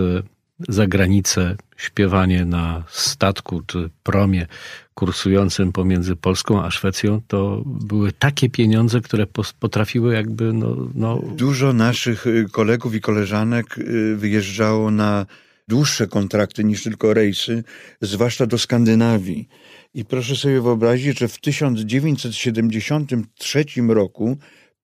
za 0.60 0.88
granicę, 0.88 1.56
śpiewanie 1.78 2.46
na 2.46 2.84
statku 2.90 3.62
czy 3.62 3.90
promie 4.04 4.48
kursującym 4.96 5.72
pomiędzy 5.72 6.16
Polską 6.16 6.64
a 6.64 6.72
Szwecją, 6.72 7.22
to 7.28 7.64
były 7.66 8.12
takie 8.12 8.50
pieniądze, 8.50 9.02
które 9.02 9.28
potrafiły 9.60 10.14
jakby. 10.14 10.54
No, 10.54 10.76
no... 10.94 11.22
Dużo 11.36 11.74
naszych 11.74 12.28
y, 12.28 12.46
kolegów 12.52 12.96
i 12.96 13.02
koleżanek 13.02 13.78
y, 13.78 14.16
wyjeżdżało 14.16 14.92
na 14.92 15.26
dłuższe 15.68 16.08
kontrakty 16.08 16.64
niż 16.64 16.84
tylko 16.84 17.14
rejsy, 17.14 17.64
zwłaszcza 18.02 18.46
do 18.46 18.58
Skandynawii. 18.58 19.48
I 19.94 20.06
proszę 20.06 20.36
sobie 20.36 20.62
wyobrazić, 20.62 21.20
że 21.20 21.28
w 21.28 21.40
1973 21.40 23.66
roku 23.88 24.38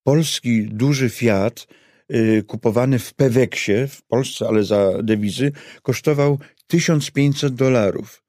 polski 0.03 0.65
duży 0.65 1.09
Fiat 1.09 1.67
y, 2.13 2.43
kupowany 2.47 2.99
w 2.99 3.13
Peweksie, 3.13 3.73
w 3.89 4.01
Polsce, 4.01 4.47
ale 4.47 4.63
za 4.63 5.03
dewizy, 5.03 5.51
kosztował 5.81 6.39
1500 6.67 7.55
dolarów 7.55 8.20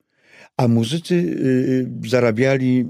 a 0.63 0.69
muzycy 0.69 1.15
y, 1.15 2.09
zarabiali 2.09 2.87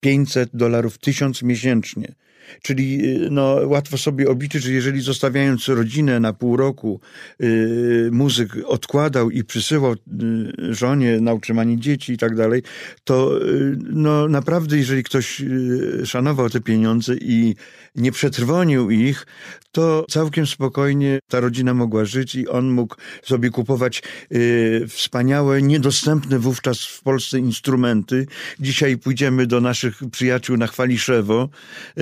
500 0.00 0.50
dolarów, 0.52 0.98
1000 0.98 1.42
miesięcznie. 1.42 2.14
Czyli 2.62 3.16
y, 3.24 3.30
no, 3.30 3.56
łatwo 3.64 3.98
sobie 3.98 4.28
obliczyć, 4.28 4.62
że 4.62 4.72
jeżeli 4.72 5.00
zostawiając 5.00 5.68
rodzinę 5.68 6.20
na 6.20 6.32
pół 6.32 6.56
roku, 6.56 7.00
yy, 7.38 8.08
muzyk 8.12 8.56
odkładał 8.64 9.30
i 9.30 9.44
przysyłał 9.44 9.94
yy, 10.18 10.74
żonie 10.74 11.20
na 11.20 11.32
utrzymanie 11.32 11.80
dzieci 11.80 12.12
i 12.12 12.18
tak 12.18 12.36
dalej, 12.36 12.62
to 13.04 13.38
yy, 13.38 13.76
no, 13.90 14.28
naprawdę, 14.28 14.76
jeżeli 14.76 15.02
ktoś 15.02 15.40
y, 15.40 16.02
szanował 16.04 16.50
te 16.50 16.60
pieniądze 16.60 17.14
i 17.20 17.54
nie 17.94 18.12
przetrwonił 18.12 18.90
ich, 18.90 19.26
to 19.72 20.06
całkiem 20.10 20.46
spokojnie 20.46 21.18
ta 21.28 21.40
rodzina 21.40 21.74
mogła 21.74 22.04
żyć 22.04 22.34
i 22.34 22.48
on 22.48 22.70
mógł 22.70 22.96
sobie 23.22 23.50
kupować 23.50 24.02
y, 24.32 24.86
wspaniałe, 24.88 25.62
niedostępne 25.62 26.38
wówczas 26.38 26.84
w 26.84 27.02
Polsce 27.02 27.38
instrumenty. 27.38 28.26
Dzisiaj 28.60 28.98
pójdziemy 28.98 29.46
do 29.46 29.60
naszych 29.60 30.00
przyjaciół 30.10 30.56
na 30.56 30.66
Chwaliszewo, 30.66 31.48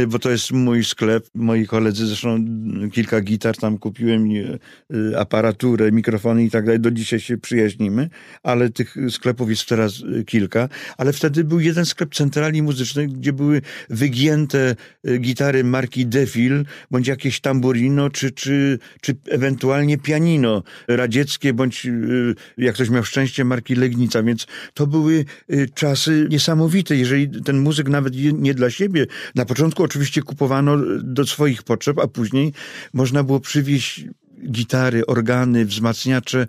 bo 0.09 0.19
to 0.19 0.31
jest 0.31 0.36
jest 0.37 0.53
mój 0.53 0.85
sklep. 0.85 1.27
Moi 1.35 1.67
koledzy 1.67 2.07
zresztą 2.07 2.45
kilka 2.93 3.21
gitar 3.21 3.57
tam 3.57 3.79
kupiłem, 3.79 4.31
y, 4.31 5.19
aparaturę, 5.19 5.93
mikrofony 5.93 6.45
i 6.45 6.51
tak 6.51 6.65
dalej. 6.65 6.81
Do 6.81 6.91
dzisiaj 6.91 7.21
się 7.21 7.39
przyjaźnimy, 7.39 8.11
ale 8.43 8.71
tych 8.71 8.97
sklepów 9.11 9.51
jest 9.51 9.69
teraz 9.69 10.01
y, 10.01 10.25
kilka. 10.25 10.69
Ale 10.99 11.13
wtedy 11.13 11.45
był 11.45 11.61
jeden 11.61 11.87
sklep 11.87 12.15
centrali 12.15 12.63
muzycznej, 12.63 13.09
gdzie 13.09 13.33
były 13.33 13.63
wygięte 13.91 14.77
y, 15.09 15.19
gitary 15.19 15.65
marki 15.65 16.07
Defil, 16.07 16.65
bądź 16.91 17.09
jakieś 17.09 17.41
tamburino, 17.41 18.11
czy, 18.11 18.31
czy, 18.31 18.79
czy 19.01 19.17
ewentualnie 19.31 19.99
pianino 19.99 20.63
radzieckie, 20.89 21.53
bądź 21.53 21.87
jak 22.59 22.75
ktoś 22.75 22.91
miał 22.91 23.05
szczęście, 23.05 23.45
marki 23.45 23.75
Legnica. 23.75 24.23
Więc 24.23 24.47
to 24.75 24.87
były 24.87 25.25
czasy 25.75 26.27
niesamowite. 26.31 26.97
Jeżeli 26.97 27.43
ten 27.43 27.59
muzyk 27.59 27.89
nawet 27.89 28.15
nie 28.33 28.55
dla 28.55 28.71
siebie, 28.71 29.07
na 29.35 29.45
początku 29.45 29.83
oczywiście 29.83 30.16
kupowano 30.23 30.77
do 31.03 31.27
swoich 31.27 31.63
potrzeb, 31.63 31.99
a 31.99 32.09
później 32.09 32.53
można 32.93 33.23
było 33.23 33.41
przywieźć 33.41 34.05
gitary, 34.51 35.07
organy, 35.07 35.65
wzmacniacze 35.65 36.47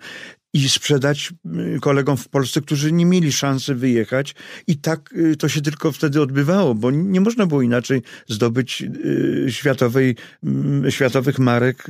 i 0.52 0.68
sprzedać 0.68 1.32
y, 1.76 1.80
kolegom 1.80 2.16
w 2.16 2.28
Polsce, 2.28 2.60
którzy 2.60 2.92
nie 2.92 3.06
mieli 3.06 3.32
szansy 3.32 3.74
wyjechać. 3.74 4.34
I 4.66 4.76
tak 4.76 5.12
y, 5.12 5.36
to 5.36 5.48
się 5.48 5.60
tylko 5.60 5.92
wtedy 5.92 6.22
odbywało, 6.22 6.74
bo 6.74 6.90
nie 6.90 7.20
można 7.20 7.46
było 7.46 7.62
inaczej 7.62 8.02
zdobyć 8.26 8.82
y, 8.82 9.46
światowej, 9.48 10.16
mm, 10.44 10.90
światowych 10.90 11.38
marek 11.38 11.86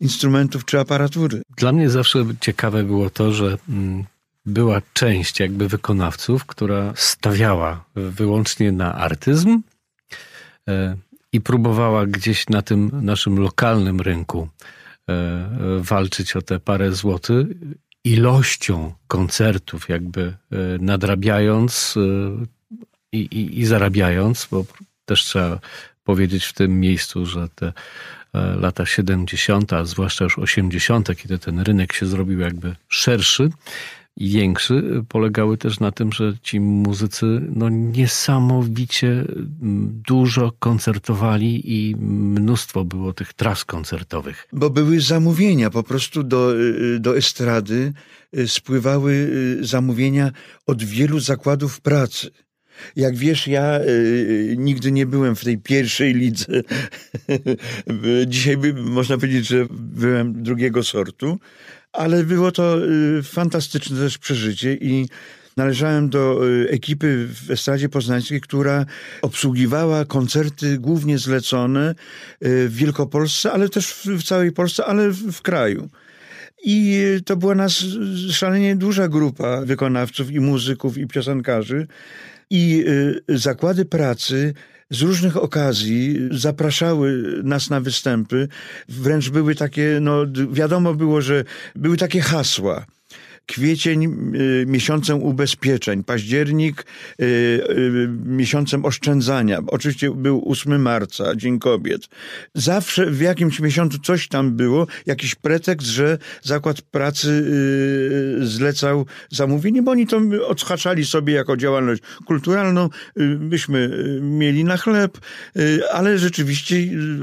instrumentów 0.00 0.64
czy 0.64 0.80
aparatury. 0.80 1.42
Dla 1.56 1.72
mnie 1.72 1.90
zawsze 1.90 2.24
ciekawe 2.40 2.84
było 2.84 3.10
to, 3.10 3.32
że 3.32 3.58
mm, 3.68 4.04
była 4.46 4.82
część 4.92 5.40
jakby 5.40 5.68
wykonawców, 5.68 6.44
która 6.44 6.92
stawiała 6.96 7.84
wyłącznie 7.94 8.72
na 8.72 8.94
artyzm 8.94 9.62
i 11.32 11.40
próbowała 11.40 12.06
gdzieś 12.06 12.48
na 12.48 12.62
tym 12.62 12.90
naszym 13.02 13.38
lokalnym 13.38 14.00
rynku 14.00 14.48
e, 15.08 15.48
walczyć 15.80 16.36
o 16.36 16.42
te 16.42 16.60
parę 16.60 16.92
złotych 16.92 17.46
ilością 18.04 18.92
koncertów, 19.06 19.88
jakby 19.88 20.22
e, 20.22 20.56
nadrabiając 20.80 21.94
i, 23.12 23.18
i, 23.18 23.60
i 23.60 23.66
zarabiając, 23.66 24.48
bo 24.50 24.64
też 25.04 25.24
trzeba 25.24 25.58
powiedzieć 26.04 26.44
w 26.44 26.52
tym 26.52 26.80
miejscu, 26.80 27.26
że 27.26 27.48
te 27.54 27.72
lata 28.60 28.86
70., 28.86 29.72
a 29.72 29.84
zwłaszcza 29.84 30.24
już 30.24 30.38
80., 30.38 31.16
kiedy 31.16 31.38
ten 31.38 31.60
rynek 31.60 31.92
się 31.92 32.06
zrobił 32.06 32.40
jakby 32.40 32.76
szerszy, 32.88 33.50
większy 34.16 35.04
polegały 35.08 35.58
też 35.58 35.80
na 35.80 35.92
tym, 35.92 36.12
że 36.12 36.32
ci 36.42 36.60
muzycy 36.60 37.26
no, 37.54 37.68
niesamowicie 37.68 39.08
mm, 39.08 40.02
dużo 40.08 40.52
koncertowali 40.58 41.62
i 41.64 41.96
mnóstwo 41.96 42.84
było 42.84 43.12
tych 43.12 43.32
tras 43.32 43.64
koncertowych. 43.64 44.48
Bo 44.52 44.70
były 44.70 45.00
zamówienia, 45.00 45.70
po 45.70 45.82
prostu 45.82 46.22
do, 46.22 46.60
y, 46.60 46.98
do 47.00 47.16
estrady 47.16 47.92
y, 48.38 48.48
spływały 48.48 49.12
y, 49.12 49.64
zamówienia 49.64 50.30
od 50.66 50.82
wielu 50.82 51.20
zakładów 51.20 51.80
pracy. 51.80 52.30
Jak 52.96 53.16
wiesz, 53.16 53.46
ja 53.46 53.80
y, 53.80 54.54
nigdy 54.58 54.92
nie 54.92 55.06
byłem 55.06 55.36
w 55.36 55.44
tej 55.44 55.58
pierwszej 55.58 56.14
lidze. 56.14 56.62
Dzisiaj 58.26 58.56
by, 58.56 58.74
można 58.74 59.16
powiedzieć, 59.16 59.46
że 59.46 59.66
byłem 59.70 60.42
drugiego 60.42 60.82
sortu, 60.82 61.38
ale 61.92 62.24
było 62.24 62.52
to 62.52 62.86
y, 62.86 63.22
fantastyczne 63.22 63.98
też 63.98 64.18
przeżycie 64.18 64.74
i 64.74 65.08
należałem 65.56 66.08
do 66.08 66.48
y, 66.48 66.70
ekipy 66.70 67.28
w 67.46 67.50
Estradzie 67.50 67.88
Poznańskiej, 67.88 68.40
która 68.40 68.86
obsługiwała 69.22 70.04
koncerty 70.04 70.78
głównie 70.78 71.18
zlecone 71.18 71.90
y, 71.90 71.94
w 72.68 72.74
Wielkopolsce, 72.76 73.52
ale 73.52 73.68
też 73.68 73.92
w 73.92 74.22
całej 74.22 74.52
Polsce, 74.52 74.84
ale 74.84 75.10
w 75.10 75.42
kraju. 75.42 75.88
I 76.64 77.04
to 77.26 77.36
była 77.36 77.54
nas 77.54 77.84
szalenie 78.30 78.76
duża 78.76 79.08
grupa 79.08 79.60
wykonawców 79.60 80.30
i 80.30 80.40
muzyków 80.40 80.98
i 80.98 81.06
piosenkarzy. 81.06 81.86
I 82.50 82.84
zakłady 83.28 83.84
pracy 83.84 84.54
z 84.92 85.02
różnych 85.02 85.36
okazji 85.36 86.18
zapraszały 86.30 87.40
nas 87.44 87.70
na 87.70 87.80
występy. 87.80 88.48
Wręcz 88.88 89.30
były 89.30 89.54
takie, 89.54 89.98
no 90.00 90.26
wiadomo 90.50 90.94
było, 90.94 91.20
że 91.20 91.44
były 91.76 91.96
takie 91.96 92.20
hasła 92.20 92.86
kwiecień 93.46 94.04
y, 94.04 94.64
miesiącem 94.66 95.22
ubezpieczeń, 95.22 96.04
październik 96.04 96.82
y, 97.20 97.24
y, 97.24 98.08
miesiącem 98.24 98.84
oszczędzania. 98.84 99.58
Oczywiście 99.66 100.10
był 100.10 100.42
8 100.50 100.82
marca, 100.82 101.36
Dzień 101.36 101.58
Kobiet. 101.58 102.08
Zawsze 102.54 103.10
w 103.10 103.20
jakimś 103.20 103.60
miesiącu 103.60 103.98
coś 103.98 104.28
tam 104.28 104.56
było, 104.56 104.86
jakiś 105.06 105.34
pretekst, 105.34 105.88
że 105.88 106.18
zakład 106.42 106.82
pracy 106.82 107.44
zlecał 108.40 109.06
zamówienie, 109.30 109.82
bo 109.82 109.90
oni 109.90 110.06
to 110.06 110.20
odhaczali 110.46 111.04
sobie 111.04 111.34
jako 111.34 111.56
działalność 111.56 112.02
kulturalną. 112.26 112.88
Myśmy 113.38 113.90
mieli 114.22 114.64
na 114.64 114.76
chleb, 114.76 115.18
ale 115.92 116.18
rzeczywiście 116.18 116.76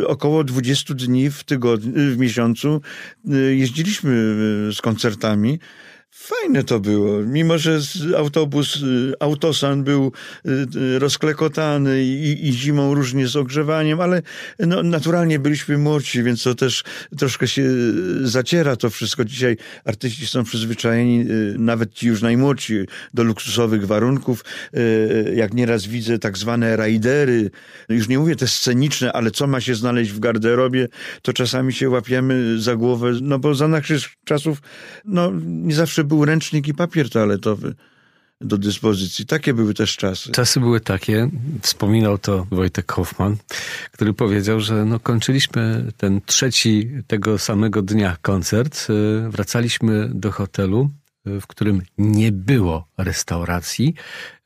około 0.08 0.44
20 0.44 0.94
dni 0.94 1.30
w 1.30 1.44
tygodniu, 1.44 1.94
w 1.94 2.18
miesiącu 2.18 2.82
jeździliśmy 3.50 4.12
z 4.74 4.82
koncertami. 4.82 5.60
Fajne 6.12 6.64
to 6.64 6.80
było, 6.80 7.22
mimo 7.22 7.58
że 7.58 7.80
autobus, 8.18 8.76
y, 8.76 9.14
autosan 9.20 9.84
był 9.84 10.12
y, 10.46 10.50
y, 10.76 11.00
rozklekotany 11.00 12.04
i, 12.04 12.50
i, 12.50 12.54
zimą 12.54 12.94
różnie 12.94 13.28
z 13.28 13.36
ogrzewaniem, 13.36 14.02
ale 14.02 14.22
no, 14.60 14.84
naturalnie 14.84 15.40
byliśmy 15.40 15.78
młodsi, 15.78 16.24
więc 16.24 16.44
to 16.44 16.56
też 16.56 16.84
troszkę 17.18 17.48
się 17.48 17.64
zaciera 18.22 18.76
to 18.76 18.90
wszystko. 18.90 19.26
Dzisiaj 19.26 19.58
artyści 19.86 20.28
są 20.28 20.44
przyzwyczajeni, 20.44 21.26
nawet 21.58 21.94
ci 21.94 22.08
już 22.08 22.22
najmłodsi, 22.22 22.76
do 23.14 23.24
luksusowych 23.24 23.88
warunków. 23.88 24.46
Jak 25.36 25.54
nieraz 25.54 25.86
widzę 25.86 26.20
tak 26.20 26.38
zwane 26.38 26.76
rajdery, 26.76 27.52
już 27.90 28.08
nie 28.08 28.20
mówię 28.20 28.36
te 28.36 28.48
sceniczne, 28.48 29.14
ale 29.14 29.32
co 29.32 29.48
ma 29.48 29.62
się 29.62 29.76
znaleźć 29.76 30.12
w 30.12 30.20
garderobie, 30.20 30.88
to 31.22 31.34
czasami 31.34 31.74
się 31.74 31.90
łapiemy 31.90 32.62
za 32.62 32.76
głowę, 32.76 33.12
no 33.22 33.40
bo 33.40 33.56
za 33.56 33.68
naszych 33.68 34.02
czasów 34.26 34.62
no, 35.06 35.32
nie 35.46 35.76
zawsze 35.76 35.99
był 36.04 36.26
ręcznik 36.26 36.68
i 36.68 36.74
papier 36.74 37.10
toaletowy 37.10 37.76
do 38.42 38.58
dyspozycji. 38.58 39.26
Takie 39.26 39.54
były 39.54 39.74
też 39.74 39.98
czasy. 39.98 40.32
Czasy 40.32 40.60
były 40.60 40.80
takie, 40.80 41.30
wspominał 41.62 42.18
to 42.18 42.48
Wojtek 42.52 42.92
Hoffman, 42.92 43.38
który 43.92 44.14
powiedział, 44.14 44.60
że 44.60 44.86
no 44.86 45.00
kończyliśmy 45.00 45.92
ten 45.98 46.22
trzeci 46.26 46.90
tego 47.08 47.38
samego 47.38 47.82
dnia 47.82 48.18
koncert, 48.22 48.88
y, 48.90 49.30
wracaliśmy 49.30 50.10
do 50.14 50.32
hotelu, 50.32 50.90
y, 51.28 51.42
w 51.42 51.48
którym 51.48 51.82
nie 51.98 52.32
było 52.32 52.88
restauracji. 52.98 53.96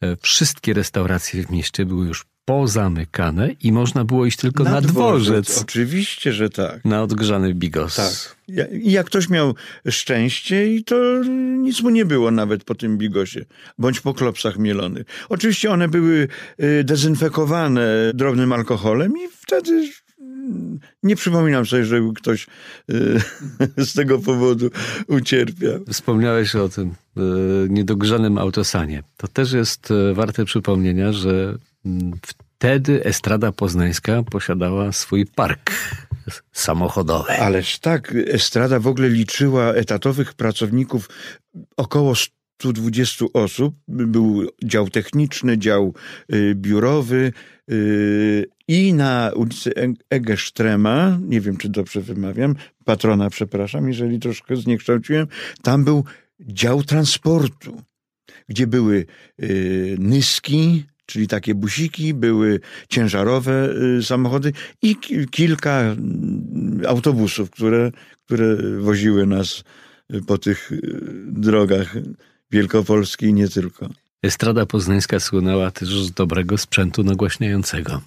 Y, 0.04 0.18
wszystkie 0.22 0.74
restauracje 0.74 1.44
w 1.44 1.52
mieście 1.52 1.86
były 1.86 2.08
już 2.08 2.26
pozamykane 2.46 3.50
i 3.64 3.72
można 3.72 4.06
było 4.06 4.26
iść 4.26 4.38
tylko 4.38 4.64
na, 4.64 4.72
na 4.72 4.82
dworzec. 4.82 5.46
dworzec. 5.46 5.62
Oczywiście, 5.62 6.34
że 6.34 6.50
tak. 6.50 6.86
Na 6.86 7.04
odgrzany 7.04 7.54
bigos. 7.54 7.96
Tak. 7.96 8.36
I 8.72 8.92
jak 8.92 9.06
ktoś 9.06 9.30
miał 9.30 9.56
szczęście 9.90 10.74
i 10.74 10.84
to 10.84 11.24
nic 11.58 11.82
mu 11.82 11.90
nie 11.90 12.06
było 12.06 12.32
nawet 12.32 12.64
po 12.64 12.76
tym 12.76 12.98
bigosie, 12.98 13.46
bądź 13.78 14.02
po 14.02 14.14
klopsach 14.14 14.58
mielonych. 14.58 15.06
Oczywiście 15.30 15.72
one 15.72 15.88
były 15.88 16.28
y, 16.64 16.84
dezynfekowane 16.84 18.12
drobnym 18.14 18.54
alkoholem 18.54 19.12
i 19.12 19.30
wtedy 19.32 19.90
nie 21.04 21.16
przypominam 21.16 21.66
sobie, 21.66 21.86
żeby 21.86 22.14
ktoś 22.14 22.48
y, 22.92 23.20
z 23.88 23.94
tego 23.94 24.20
powodu 24.20 24.70
ucierpiał. 25.08 25.80
Wspomniałeś 25.92 26.56
o 26.56 26.70
tym 26.70 26.90
y, 26.90 27.22
niedogrzanym 27.70 28.38
autosanie. 28.38 29.04
To 29.18 29.28
też 29.28 29.52
jest 29.52 29.94
warte 30.14 30.46
przypomnienia, 30.46 31.12
że 31.12 31.58
Wtedy 32.22 33.04
Estrada 33.04 33.52
Poznańska 33.52 34.24
posiadała 34.24 34.92
swój 34.92 35.26
park 35.26 35.72
samochodowy. 36.52 37.32
Ależ 37.32 37.80
tak, 37.80 38.16
Estrada 38.28 38.80
w 38.80 38.88
ogóle 38.88 39.10
liczyła 39.10 39.74
etatowych 39.74 40.34
pracowników 40.34 41.10
około 41.78 42.14
120 42.16 43.26
osób. 43.34 43.76
Był 43.88 44.48
dział 44.64 44.90
techniczny, 44.90 45.58
dział 45.58 45.94
y, 46.34 46.56
biurowy 46.56 47.32
y, 47.72 48.46
i 48.68 48.94
na 48.94 49.32
ulicy 49.36 49.74
Egerstrema, 50.10 51.20
nie 51.22 51.42
wiem 51.42 51.58
czy 51.58 51.70
dobrze 51.70 52.02
wymawiam, 52.02 52.56
patrona 52.86 53.30
przepraszam, 53.30 53.88
jeżeli 53.88 54.20
troszkę 54.20 54.56
zniekształciłem, 54.56 55.28
tam 55.62 55.84
był 55.84 56.04
dział 56.40 56.84
transportu, 56.84 57.82
gdzie 58.50 58.68
były 58.68 59.06
y, 59.44 59.96
nyski, 60.00 60.84
czyli 61.06 61.28
takie 61.28 61.56
busiki, 61.56 62.14
były 62.14 62.60
ciężarowe 62.90 63.70
y, 64.00 64.04
samochody 64.04 64.54
i 64.82 64.96
kilka 65.32 65.80
mm, 65.80 66.82
autobusów, 66.88 67.52
które, 67.52 67.92
które 68.26 68.58
woziły 68.80 69.26
nas 69.26 69.64
y, 70.14 70.22
po 70.22 70.38
tych 70.38 70.72
y, 70.72 70.80
drogach 71.28 71.96
Wielkopolski 72.52 73.26
i 73.26 73.34
nie 73.34 73.50
tylko. 73.50 73.90
Estrada 74.24 74.66
poznańska 74.66 75.20
słynęła 75.20 75.72
też 75.72 75.90
z 75.90 76.12
dobrego 76.12 76.58
sprzętu 76.58 77.04
nagłaśniającego. 77.04 78.02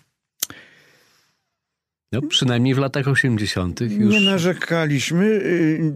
No, 2.13 2.23
przynajmniej 2.23 2.75
w 2.75 2.79
latach 2.79 3.09
80. 3.09 3.81
już. 3.81 4.15
Nie 4.15 4.21
narzekaliśmy. 4.21 5.41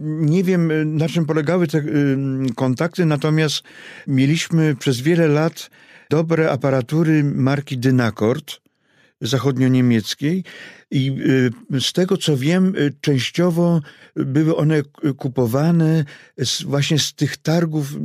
Nie 0.03 0.43
wiem, 0.43 0.95
na 0.97 1.09
czym 1.09 1.25
polegały 1.25 1.67
te 1.67 1.83
kontakty, 2.55 3.05
natomiast 3.05 3.63
mieliśmy 4.07 4.75
przez 4.75 5.01
wiele 5.01 5.27
lat 5.27 5.69
dobre 6.11 6.51
aparatury 6.51 7.23
marki 7.23 7.77
Dynakord 7.77 8.61
zachodnio-niemieckiej 9.21 10.43
i 10.91 11.15
z 11.79 11.93
tego 11.93 12.17
co 12.17 12.37
wiem, 12.37 12.73
częściowo 13.01 13.81
były 14.15 14.55
one 14.55 14.83
kupowane 15.17 16.05
właśnie 16.65 16.99
z 16.99 17.13
tych 17.13 17.37
targów 17.37 17.95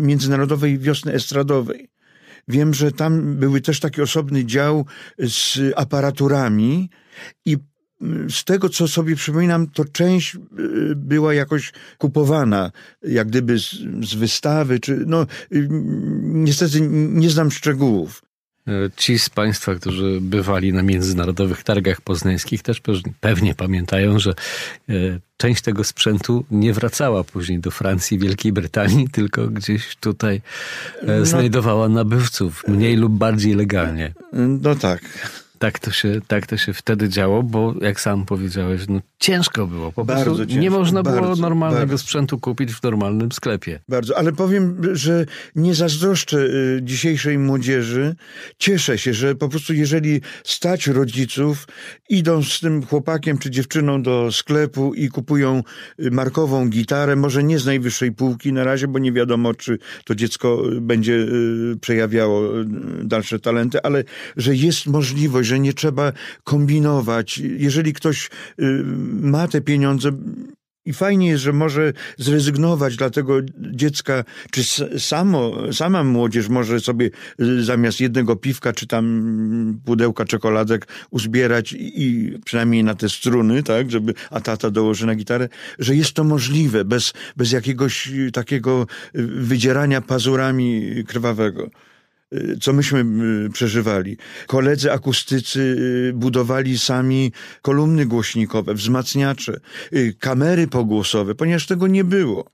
międzynarodowej 0.00 0.78
wiosny 0.78 1.12
estradowej. 1.12 1.88
Wiem, 2.48 2.74
że 2.74 2.92
tam 2.92 3.36
były 3.36 3.60
też 3.60 3.80
taki 3.80 4.02
osobny 4.02 4.44
dział 4.44 4.86
z 5.18 5.58
aparaturami 5.76 6.90
i 7.44 7.56
z 8.28 8.44
tego, 8.44 8.68
co 8.68 8.88
sobie 8.88 9.16
przypominam, 9.16 9.66
to 9.66 9.84
część 9.84 10.34
y, 10.34 10.38
była 10.96 11.34
jakoś 11.34 11.72
kupowana, 11.98 12.72
jak 13.02 13.28
gdyby 13.28 13.58
z, 13.58 13.70
z 14.02 14.14
wystawy, 14.14 14.80
czy 14.80 15.04
no, 15.06 15.22
y, 15.52 15.68
niestety 16.22 16.80
nie 16.90 17.30
znam 17.30 17.50
szczegółów. 17.50 18.22
Ci 18.96 19.18
z 19.18 19.30
Państwa, 19.30 19.74
którzy 19.74 20.18
bywali 20.20 20.72
na 20.72 20.82
międzynarodowych 20.82 21.62
targach 21.62 22.00
poznańskich, 22.00 22.62
też 22.62 22.82
pewnie 23.20 23.54
pamiętają, 23.54 24.18
że 24.18 24.30
e, 24.88 24.92
część 25.36 25.62
tego 25.62 25.84
sprzętu 25.84 26.44
nie 26.50 26.72
wracała 26.72 27.24
później 27.24 27.58
do 27.58 27.70
Francji, 27.70 28.18
Wielkiej 28.18 28.52
Brytanii, 28.52 29.08
tylko 29.08 29.48
gdzieś 29.48 29.96
tutaj 29.96 30.42
e, 31.02 31.18
no, 31.18 31.26
znajdowała 31.26 31.88
nabywców, 31.88 32.64
mniej 32.68 32.96
lub 32.96 33.12
bardziej 33.12 33.54
legalnie. 33.54 34.14
No 34.32 34.74
tak 34.74 35.00
tak 35.64 35.78
to, 35.78 35.90
się, 35.90 36.20
tak 36.26 36.46
to 36.46 36.56
się 36.56 36.72
wtedy 36.72 37.08
działo, 37.08 37.42
bo 37.42 37.74
jak 37.80 38.00
sam 38.00 38.26
powiedziałeś, 38.26 38.80
no 38.88 39.00
ciężko 39.18 39.66
było. 39.66 39.92
Po 39.92 40.04
bardzo 40.04 40.24
prostu 40.24 40.46
ciężko, 40.46 40.60
nie 40.60 40.70
można 40.70 41.02
było 41.02 41.20
bardzo, 41.20 41.42
normalnego 41.42 41.86
bardzo. 41.86 41.98
sprzętu 41.98 42.38
kupić 42.38 42.72
w 42.72 42.82
normalnym 42.82 43.32
sklepie. 43.32 43.80
Bardzo, 43.88 44.18
ale 44.18 44.32
powiem, 44.32 44.80
że 44.92 45.26
nie 45.56 45.74
zazdroszczę 45.74 46.38
y, 46.38 46.80
dzisiejszej 46.82 47.38
młodzieży. 47.38 48.14
Cieszę 48.58 48.98
się, 48.98 49.14
że 49.14 49.34
po 49.34 49.48
prostu 49.48 49.74
jeżeli 49.74 50.20
stać 50.44 50.86
rodziców, 50.86 51.66
idą 52.08 52.42
z 52.42 52.60
tym 52.60 52.86
chłopakiem 52.86 53.38
czy 53.38 53.50
dziewczyną 53.50 54.02
do 54.02 54.32
sklepu 54.32 54.94
i 54.94 55.08
kupują 55.08 55.62
y, 56.00 56.10
markową 56.10 56.68
gitarę, 56.68 57.16
może 57.16 57.44
nie 57.44 57.58
z 57.58 57.66
najwyższej 57.66 58.12
półki 58.12 58.52
na 58.52 58.64
razie, 58.64 58.88
bo 58.88 58.98
nie 58.98 59.12
wiadomo, 59.12 59.54
czy 59.54 59.78
to 60.04 60.14
dziecko 60.14 60.72
y, 60.72 60.80
będzie 60.80 61.26
przejawiało 61.80 62.42
dalsze 63.04 63.38
talenty, 63.38 63.82
ale 63.82 64.04
że 64.36 64.54
jest 64.54 64.86
możliwość, 64.86 65.48
że 65.48 65.53
nie 65.60 65.72
trzeba 65.72 66.12
kombinować. 66.44 67.38
Jeżeli 67.38 67.92
ktoś 67.92 68.26
y, 68.26 68.84
ma 69.20 69.48
te 69.48 69.60
pieniądze, 69.60 70.12
i 70.86 70.92
fajnie 70.92 71.28
jest, 71.28 71.42
że 71.42 71.52
może 71.52 71.92
zrezygnować 72.18 72.96
dla 72.96 73.10
tego 73.10 73.34
dziecka, 73.58 74.24
czy 74.50 74.64
samo, 74.98 75.72
sama 75.72 76.04
młodzież 76.04 76.48
może 76.48 76.80
sobie 76.80 77.10
y, 77.40 77.64
zamiast 77.64 78.00
jednego 78.00 78.36
piwka, 78.36 78.72
czy 78.72 78.86
tam 78.86 79.80
pudełka 79.84 80.24
czekoladek 80.24 80.88
uzbierać 81.10 81.74
i, 81.78 82.38
przynajmniej 82.44 82.84
na 82.84 82.94
te 82.94 83.08
struny, 83.08 83.62
tak, 83.62 83.90
żeby, 83.90 84.14
a 84.30 84.40
tata 84.40 84.70
dołoży 84.70 85.06
na 85.06 85.14
gitarę, 85.14 85.48
że 85.78 85.96
jest 85.96 86.12
to 86.12 86.24
możliwe, 86.24 86.84
bez, 86.84 87.12
bez 87.36 87.52
jakiegoś 87.52 88.10
takiego 88.32 88.86
wydzierania 89.14 90.00
pazurami 90.00 90.94
krwawego. 91.06 91.70
Y, 92.34 92.58
co 92.60 92.72
myśmy 92.72 93.04
y, 93.46 93.50
przeżywali. 93.50 94.16
Koledzy 94.46 94.92
akustycy 94.92 95.60
y, 96.10 96.12
budowali 96.12 96.78
sami 96.78 97.32
kolumny 97.62 98.06
głośnikowe, 98.06 98.74
wzmacniacze, 98.74 99.60
kamery 100.18 100.66
pogłosowe, 100.66 101.34
ponieważ 101.34 101.66
tego 101.66 101.86
nie 101.86 102.04
było. 102.04 102.50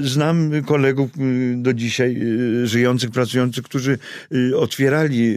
Znam 0.00 0.50
kolegów 0.66 1.10
do 1.56 1.72
dzisiaj 1.74 2.20
żyjących, 2.64 3.10
pracujących, 3.10 3.64
którzy 3.64 3.98
otwierali 4.56 5.36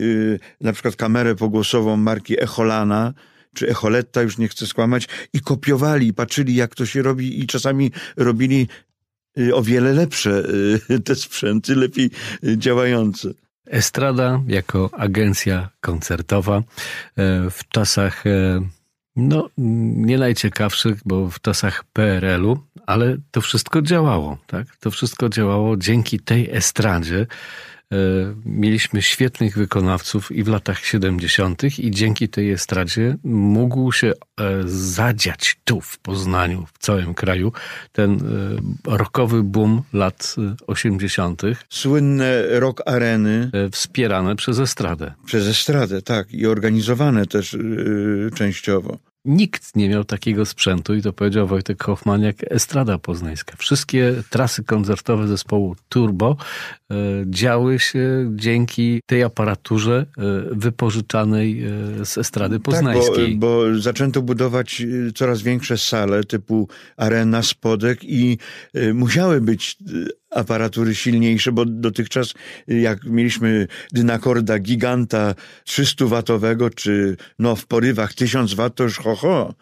na 0.61 0.73
przykład 0.73 0.95
kamerę 0.95 1.35
pogłosową 1.35 1.97
marki 1.97 2.43
Echolana, 2.43 3.13
czy 3.53 3.69
Echoletta, 3.69 4.21
już 4.21 4.37
nie 4.37 4.47
chcę 4.47 4.67
skłamać, 4.67 5.07
i 5.33 5.39
kopiowali, 5.39 6.13
patrzyli 6.13 6.55
jak 6.55 6.75
to 6.75 6.85
się 6.85 7.01
robi 7.01 7.43
i 7.43 7.47
czasami 7.47 7.91
robili 8.17 8.67
o 9.53 9.61
wiele 9.61 9.93
lepsze 9.93 10.43
y, 10.89 10.99
te 10.99 11.15
sprzęty, 11.15 11.75
lepiej 11.75 12.09
y, 12.43 12.57
działające. 12.57 13.29
Estrada 13.69 14.41
jako 14.47 14.89
agencja 14.97 15.69
koncertowa 15.81 16.57
e, 16.57 16.63
w 17.49 17.67
czasach 17.69 18.27
e, 18.27 18.61
no, 19.15 19.49
nie 19.57 20.17
najciekawszych, 20.17 20.97
bo 21.05 21.29
w 21.29 21.41
czasach 21.41 21.83
PRL-u, 21.93 22.59
ale 22.85 23.17
to 23.31 23.41
wszystko 23.41 23.81
działało, 23.81 24.37
tak? 24.47 24.75
To 24.79 24.91
wszystko 24.91 25.29
działało 25.29 25.77
dzięki 25.77 26.19
tej 26.19 26.49
estradzie, 26.51 27.27
mieliśmy 28.45 29.01
świetnych 29.01 29.57
wykonawców 29.57 30.31
i 30.31 30.43
w 30.43 30.47
latach 30.47 30.85
70. 30.85 31.79
i 31.79 31.91
dzięki 31.91 32.29
tej 32.29 32.51
estradzie 32.51 33.17
mógł 33.23 33.91
się 33.91 34.07
e, 34.07 34.13
zadziać 34.65 35.57
tu 35.63 35.81
w 35.81 35.99
Poznaniu, 35.99 36.65
w 36.73 36.77
całym 36.77 37.13
kraju, 37.13 37.51
ten 37.91 38.11
e, 38.87 38.97
rokowy 38.97 39.43
boom 39.43 39.81
lat 39.93 40.35
80. 40.67 41.41
Słynne 41.69 42.59
rock 42.59 42.81
areny. 42.85 43.51
Wspierane 43.71 44.35
przez 44.35 44.59
estradę. 44.59 45.13
Przez 45.25 45.47
estradę, 45.47 46.01
tak. 46.01 46.33
I 46.33 46.47
organizowane 46.47 47.25
też 47.25 47.57
częściowo. 48.35 49.08
Nikt 49.25 49.75
nie 49.75 49.89
miał 49.89 50.03
takiego 50.03 50.45
sprzętu 50.45 50.95
i 50.95 51.01
to 51.01 51.13
powiedział 51.13 51.47
Wojtek 51.47 51.83
Hoffman 51.83 52.23
jak 52.23 52.35
Estrada 52.49 52.97
Poznańska. 52.97 53.55
Wszystkie 53.57 54.15
trasy 54.29 54.63
koncertowe 54.63 55.27
zespołu 55.27 55.75
Turbo 55.89 56.37
e, 56.91 56.95
działy 57.25 57.79
się 57.79 58.31
dzięki 58.35 59.01
tej 59.05 59.23
aparaturze 59.23 60.05
e, 60.17 60.21
wypożyczanej 60.51 61.63
e, 61.63 62.05
z 62.05 62.17
Estrady 62.17 62.59
Poznańskiej. 62.59 63.29
Tak, 63.29 63.39
bo, 63.39 63.47
bo 63.47 63.79
zaczęto 63.79 64.21
budować 64.21 64.83
coraz 65.15 65.41
większe 65.41 65.77
sale 65.77 66.23
typu 66.23 66.67
Arena, 66.97 67.43
Spodek 67.43 67.99
i 68.03 68.37
musiały 68.93 69.41
być 69.41 69.77
aparatury 70.29 70.95
silniejsze, 70.95 71.51
bo 71.51 71.65
dotychczas 71.65 72.33
jak 72.67 73.03
mieliśmy 73.03 73.67
dynakorda 73.91 74.59
giganta 74.59 75.35
300-watowego, 75.67 76.75
czy 76.75 77.17
no 77.39 77.55
w 77.55 77.67
porywach 77.67 78.13
1000 78.13 78.53
wat, 78.53 78.75
to 78.75 78.83
już 78.83 78.97
ho, 78.97 79.15
ho. 79.15 79.53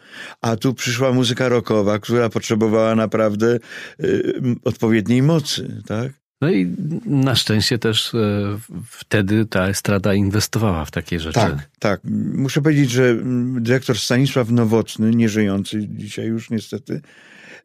A 0.41 0.55
tu 0.55 0.73
przyszła 0.73 1.11
muzyka 1.11 1.49
rockowa, 1.49 1.99
która 1.99 2.29
potrzebowała 2.29 2.95
naprawdę 2.95 3.59
y, 4.03 4.33
odpowiedniej 4.63 5.21
mocy, 5.21 5.81
tak? 5.87 6.11
No 6.41 6.51
i 6.51 6.75
na 7.05 7.35
szczęście 7.35 7.77
też 7.77 8.15
e, 8.15 8.57
wtedy 8.89 9.45
ta 9.45 9.67
estrada 9.67 10.13
inwestowała 10.13 10.85
w 10.85 10.91
takie 10.91 11.19
rzeczy. 11.19 11.39
Tak, 11.39 11.69
tak. 11.79 12.01
Muszę 12.33 12.61
powiedzieć, 12.61 12.91
że 12.91 13.15
dyrektor 13.59 13.99
Stanisław 13.99 14.49
Nowotny, 14.49 15.11
nieżyjący 15.11 15.87
dzisiaj 15.87 16.25
już 16.25 16.49
niestety, 16.49 17.01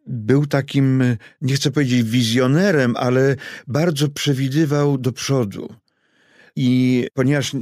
był 0.06 0.46
takim, 0.46 1.02
nie 1.40 1.54
chcę 1.54 1.70
powiedzieć 1.70 2.02
wizjonerem, 2.02 2.96
ale 2.96 3.36
bardzo 3.66 4.08
przewidywał 4.08 4.98
do 4.98 5.12
przodu. 5.12 5.74
I 6.56 7.06
ponieważ 7.14 7.52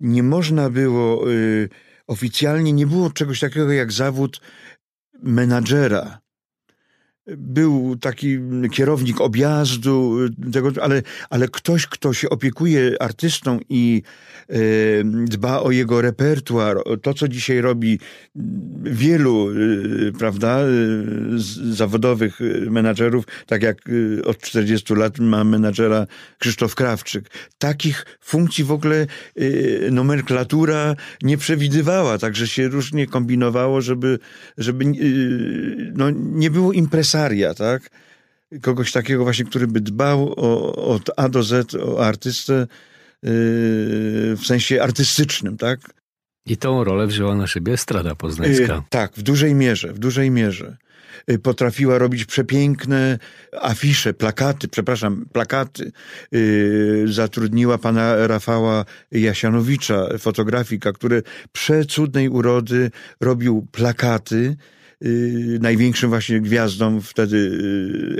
nie 0.00 0.22
można 0.22 0.70
było, 0.70 1.32
y, 1.32 1.68
oficjalnie 2.06 2.72
nie 2.72 2.86
było 2.86 3.10
czegoś 3.10 3.40
takiego 3.40 3.72
jak 3.72 3.92
zawód 3.92 4.40
menadżera, 5.22 6.23
był 7.26 7.96
taki 7.96 8.38
kierownik 8.72 9.20
objazdu, 9.20 10.16
tego, 10.52 10.70
ale, 10.82 11.02
ale 11.30 11.48
ktoś, 11.48 11.86
kto 11.86 12.12
się 12.12 12.30
opiekuje 12.30 13.02
artystą 13.02 13.58
i 13.68 14.02
e, 14.48 14.54
dba 15.04 15.60
o 15.60 15.70
jego 15.70 16.00
repertuar, 16.00 16.76
to 17.02 17.14
co 17.14 17.28
dzisiaj 17.28 17.60
robi 17.60 17.98
wielu, 18.82 19.50
e, 19.50 19.54
prawda, 20.18 20.58
e, 20.58 20.66
zawodowych 21.72 22.38
menadżerów, 22.70 23.24
tak 23.46 23.62
jak 23.62 23.78
od 24.24 24.38
40 24.38 24.94
lat 24.94 25.18
ma 25.18 25.44
menadżera 25.44 26.06
Krzysztof 26.38 26.74
Krawczyk. 26.74 27.30
Takich 27.58 28.06
funkcji 28.20 28.64
w 28.64 28.72
ogóle 28.72 29.06
nomenklatura 29.90 30.94
nie 31.22 31.38
przewidywała, 31.38 32.18
także 32.18 32.48
się 32.48 32.68
różnie 32.68 33.06
kombinowało, 33.06 33.80
żeby, 33.80 34.18
żeby 34.58 34.84
no, 35.94 36.10
nie 36.10 36.50
było 36.50 36.72
impresarii 37.14 37.44
tak? 37.58 37.90
Kogoś 38.62 38.92
takiego 38.92 39.24
właśnie, 39.24 39.44
który 39.44 39.66
by 39.66 39.80
dbał 39.80 40.34
o, 40.36 40.74
od 40.74 41.10
A 41.16 41.28
do 41.28 41.42
Z 41.42 41.74
o 41.74 42.06
artystę 42.06 42.54
yy, 42.54 43.30
w 44.36 44.40
sensie 44.46 44.82
artystycznym, 44.82 45.56
tak? 45.56 45.80
I 46.46 46.56
tą 46.56 46.84
rolę 46.84 47.06
wzięła 47.06 47.34
na 47.34 47.46
siebie 47.46 47.76
Strada 47.76 48.14
Poznańska. 48.14 48.74
Yy, 48.74 48.82
tak, 48.90 49.12
w 49.16 49.22
dużej 49.22 49.54
mierze, 49.54 49.92
w 49.92 49.98
dużej 49.98 50.30
mierze. 50.30 50.76
y, 51.30 51.38
potrafiła 51.38 51.98
robić 51.98 52.24
przepiękne 52.24 53.18
afisze, 53.60 54.14
plakaty, 54.14 54.68
przepraszam, 54.68 55.26
plakaty. 55.32 55.92
Y, 56.34 57.04
zatrudniła 57.06 57.78
pana 57.78 58.26
Rafała 58.26 58.84
Jasianowicza, 59.10 60.18
fotografika, 60.18 60.92
który 60.92 61.22
przecudnej 61.52 62.28
urody 62.28 62.90
robił 63.20 63.66
plakaty 63.72 64.56
y, 65.04 65.58
największym 65.62 66.10
właśnie 66.10 66.40
gwiazdom 66.40 67.00
wtedy 67.02 67.58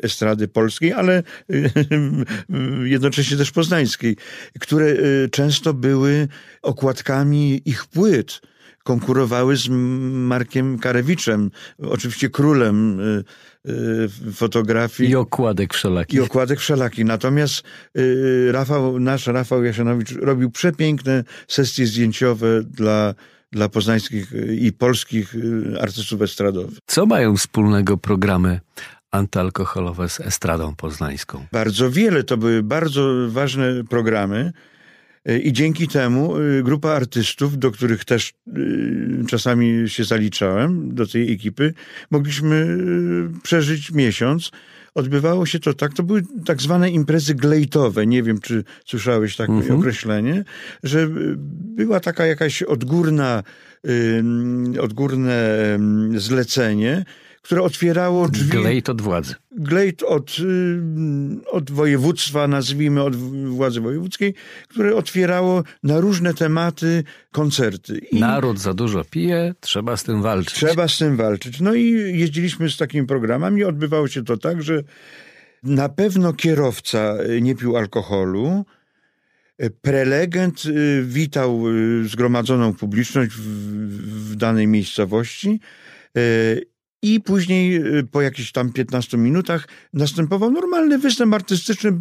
estrady 0.02 0.48
polskiej, 0.48 0.92
ale 0.92 1.22
jednocześnie 2.84 3.36
też 3.36 3.50
poznańskiej, 3.50 4.16
które 4.60 4.86
często 5.30 5.74
były 5.74 6.28
okładkami 6.62 7.62
ich 7.64 7.86
płyt 7.86 8.40
konkurowały 8.84 9.56
z 9.56 9.68
Markiem 9.68 10.78
Karewiczem, 10.78 11.50
oczywiście 11.82 12.30
królem 12.30 13.00
y, 13.00 13.24
y, 13.70 14.32
fotografii. 14.32 15.10
I 15.10 15.16
okładek 15.16 15.74
wszelakich. 15.74 16.18
I 16.18 16.22
okładek 16.22 16.60
wszelakich. 16.60 17.04
Natomiast 17.04 17.62
y, 17.98 18.52
Rafał, 18.52 19.00
nasz 19.00 19.26
Rafał 19.26 19.64
Jasianowicz 19.64 20.12
robił 20.12 20.50
przepiękne 20.50 21.24
sesje 21.48 21.86
zdjęciowe 21.86 22.62
dla 22.62 23.14
dla 23.54 23.68
poznańskich 23.68 24.32
i 24.60 24.72
polskich 24.72 25.34
artystów 25.80 26.22
estradowych. 26.22 26.78
Co 26.86 27.06
mają 27.06 27.36
wspólnego 27.36 27.96
programy 27.96 28.60
antyalkoholowe 29.10 30.08
z 30.08 30.20
estradą 30.20 30.74
poznańską? 30.74 31.46
Bardzo 31.52 31.90
wiele. 31.90 32.24
To 32.24 32.36
były 32.36 32.62
bardzo 32.62 33.14
ważne 33.28 33.84
programy. 33.84 34.52
I 35.42 35.52
dzięki 35.52 35.88
temu 35.88 36.38
y, 36.38 36.62
grupa 36.62 36.88
artystów, 36.88 37.58
do 37.58 37.70
których 37.70 38.04
też 38.04 38.32
y, 38.56 39.24
czasami 39.28 39.88
się 39.90 40.04
zaliczałem, 40.04 40.94
do 40.94 41.06
tej 41.06 41.32
ekipy, 41.32 41.74
mogliśmy 42.10 42.56
y, 42.56 43.40
przeżyć 43.42 43.92
miesiąc. 43.92 44.50
Odbywało 44.94 45.46
się 45.46 45.60
to 45.60 45.74
tak, 45.74 45.94
to 45.94 46.02
były 46.02 46.22
tak 46.44 46.62
zwane 46.62 46.90
imprezy 46.90 47.34
glejtowe, 47.34 48.06
nie 48.06 48.22
wiem 48.22 48.40
czy 48.40 48.64
słyszałeś 48.86 49.36
takie 49.36 49.52
mhm. 49.52 49.80
określenie, 49.80 50.44
że 50.82 51.08
była 51.76 52.00
taka 52.00 52.26
jakaś 52.26 52.62
odgórna, 52.62 53.42
odgórne 54.80 55.58
zlecenie, 56.16 57.04
które 57.44 57.62
otwierało 57.62 58.28
drzwi. 58.28 58.50
Glejt 58.50 58.88
od 58.88 59.00
władzy. 59.00 59.34
Glejt 59.50 60.02
od, 60.02 60.36
y, 60.38 61.50
od 61.50 61.70
województwa, 61.70 62.48
nazwijmy 62.48 63.02
od 63.02 63.16
władzy 63.46 63.80
wojewódzkiej, 63.80 64.34
które 64.68 64.96
otwierało 64.96 65.62
na 65.82 66.00
różne 66.00 66.34
tematy 66.34 67.04
koncerty. 67.32 67.98
I 67.98 68.20
Naród 68.20 68.58
za 68.58 68.74
dużo 68.74 69.04
pije, 69.04 69.54
trzeba 69.60 69.96
z 69.96 70.04
tym 70.04 70.22
walczyć. 70.22 70.54
Trzeba 70.54 70.88
z 70.88 70.98
tym 70.98 71.16
walczyć. 71.16 71.60
No 71.60 71.74
i 71.74 71.90
jeździliśmy 72.18 72.70
z 72.70 72.76
takimi 72.76 73.06
programami. 73.06 73.64
Odbywało 73.64 74.08
się 74.08 74.24
to 74.24 74.36
tak, 74.36 74.62
że 74.62 74.82
na 75.62 75.88
pewno 75.88 76.32
kierowca 76.32 77.14
nie 77.40 77.54
pił 77.54 77.76
alkoholu. 77.76 78.64
Prelegent 79.82 80.64
y, 80.64 81.04
witał 81.06 81.68
y, 81.68 82.08
zgromadzoną 82.08 82.74
publiczność 82.74 83.32
w, 83.32 83.40
w 84.30 84.36
danej 84.36 84.66
miejscowości 84.66 85.60
i 87.04 87.20
później 87.20 87.76
y, 87.98 88.04
po 88.04 88.22
jakichś 88.22 88.52
tam 88.52 88.72
15 88.72 89.16
minutach 89.16 89.68
następował 89.92 90.50
normalny 90.50 90.98
występ 90.98 91.34
artystyczny. 91.34 91.92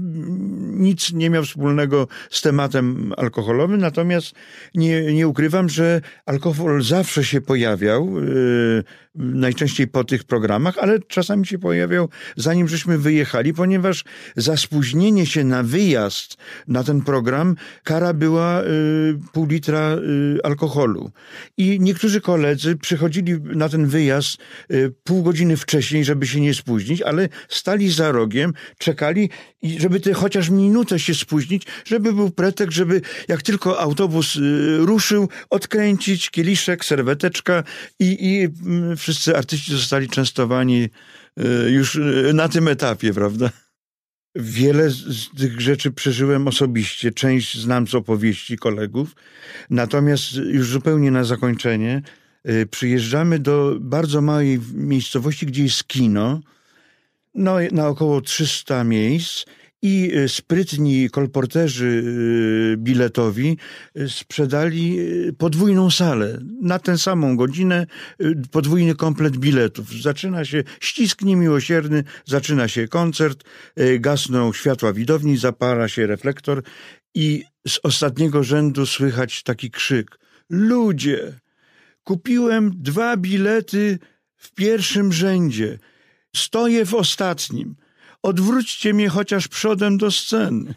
Nic 0.73 1.13
nie 1.13 1.29
miał 1.29 1.43
wspólnego 1.43 2.07
z 2.29 2.41
tematem 2.41 3.13
alkoholowym, 3.17 3.81
natomiast 3.81 4.33
nie, 4.75 5.13
nie 5.13 5.27
ukrywam, 5.27 5.69
że 5.69 6.01
alkohol 6.25 6.83
zawsze 6.83 7.23
się 7.23 7.41
pojawiał. 7.41 8.21
Yy, 8.21 8.83
najczęściej 9.15 9.88
po 9.88 10.03
tych 10.03 10.23
programach, 10.23 10.77
ale 10.77 10.99
czasami 10.99 11.47
się 11.47 11.59
pojawiał 11.59 12.09
zanim 12.36 12.67
żeśmy 12.67 12.97
wyjechali, 12.97 13.53
ponieważ 13.53 14.03
za 14.36 14.57
spóźnienie 14.57 15.25
się 15.25 15.43
na 15.43 15.63
wyjazd 15.63 16.38
na 16.67 16.83
ten 16.83 17.01
program 17.01 17.55
kara 17.83 18.13
była 18.13 18.63
y, 18.63 18.65
pół 19.33 19.45
litra 19.45 19.95
y, 19.95 20.39
alkoholu. 20.43 21.12
I 21.57 21.79
niektórzy 21.79 22.21
koledzy 22.21 22.75
przychodzili 22.75 23.33
na 23.41 23.69
ten 23.69 23.88
wyjazd 23.88 24.38
y, 24.71 24.93
pół 25.03 25.23
godziny 25.23 25.57
wcześniej, 25.57 26.05
żeby 26.05 26.27
się 26.27 26.41
nie 26.41 26.53
spóźnić, 26.53 27.01
ale 27.01 27.29
stali 27.49 27.91
za 27.91 28.12
rogiem, 28.12 28.53
czekali 28.77 29.29
i 29.62 29.79
żeby 29.79 29.99
te 29.99 30.13
chociaż 30.13 30.49
minutę 30.63 30.99
się 30.99 31.13
spóźnić, 31.13 31.63
żeby 31.86 32.13
był 32.13 32.32
pretekst, 32.32 32.78
żeby 32.78 33.02
jak 33.28 33.41
tylko 33.41 33.80
autobus 33.80 34.36
y, 34.36 34.78
ruszył, 34.78 35.30
odkręcić 35.49 36.30
kieliszek, 36.30 36.86
serweteczka 36.86 37.63
i, 37.99 38.17
i 38.19 38.43
mm, 38.65 38.97
wszyscy 38.97 39.38
artyści 39.38 39.71
zostali 39.71 40.10
częstowani 40.10 40.89
y, 41.39 41.71
już 41.71 41.95
y, 41.95 42.32
na 42.34 42.49
tym 42.49 42.67
etapie, 42.67 43.13
prawda? 43.13 43.49
Wiele 44.36 44.89
z 44.89 45.30
tych 45.38 45.62
rzeczy 45.62 45.91
przeżyłem 45.91 46.47
osobiście, 46.47 47.12
część 47.12 47.62
znam 47.62 47.88
z 47.88 47.95
opowieści 47.95 48.58
kolegów. 48.58 49.15
Natomiast 49.69 50.34
już 50.34 50.67
zupełnie 50.67 51.12
na 51.12 51.23
zakończenie 51.23 52.02
przyjeżdżamy 52.71 53.39
do 53.39 53.76
bardzo 53.80 54.21
małej 54.21 54.60
miejscowości, 54.73 55.45
gdzie 55.45 55.63
jest 55.63 55.88
kino, 55.88 56.41
no, 57.36 57.56
na 57.71 57.88
około 57.88 58.21
300 58.21 58.84
miejsc 58.84 59.45
i 59.83 60.11
e, 60.15 60.29
sprytni 60.29 61.09
kolporterzy 61.09 62.03
e, 62.73 62.77
biletowi 62.77 63.57
e, 63.95 64.09
sprzedali 64.09 64.97
podwójną 65.37 65.91
salę 65.91 66.39
na 66.61 66.79
tę 66.79 66.97
samą 66.97 67.35
godzinę, 67.37 67.87
podwójny 68.51 68.95
komplet 68.95 69.37
biletów. 69.37 70.01
Zaczyna 70.01 70.45
się 70.45 70.63
ścisk 70.79 71.21
niemiłosierny, 71.21 72.03
zaczyna 72.25 72.67
się 72.67 72.87
koncert, 72.87 73.43
gasną 73.99 74.53
światła 74.53 74.93
widowni, 74.93 75.37
zapara 75.37 75.87
się 75.87 76.07
reflektor 76.07 76.63
i 77.15 77.43
z 77.67 77.79
ostatniego 77.83 78.43
rzędu 78.43 78.85
słychać 78.85 79.43
taki 79.43 79.71
krzyk. 79.71 80.19
Ludzie! 80.49 81.39
Kupiłem 82.03 82.71
dwa 82.75 83.17
bilety 83.17 83.99
w 84.35 84.53
pierwszym 84.53 85.13
rzędzie. 85.13 85.79
Stoję 86.35 86.85
w 86.85 86.93
ostatnim. 86.93 87.75
Odwróćcie 88.23 88.93
mnie 88.93 89.09
chociaż 89.09 89.47
przodem 89.47 89.97
do 89.97 90.12
sceny. 90.12 90.75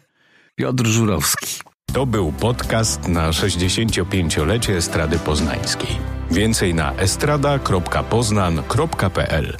Piotr 0.55 0.85
Żurowski. 0.85 1.47
To 1.93 2.05
był 2.05 2.31
podcast 2.31 3.07
na 3.07 3.31
65-lecie 3.31 4.77
Estrady 4.77 5.19
Poznańskiej. 5.19 5.89
Więcej 6.31 6.73
na 6.73 6.95
estrada.poznan.pl 6.95 9.57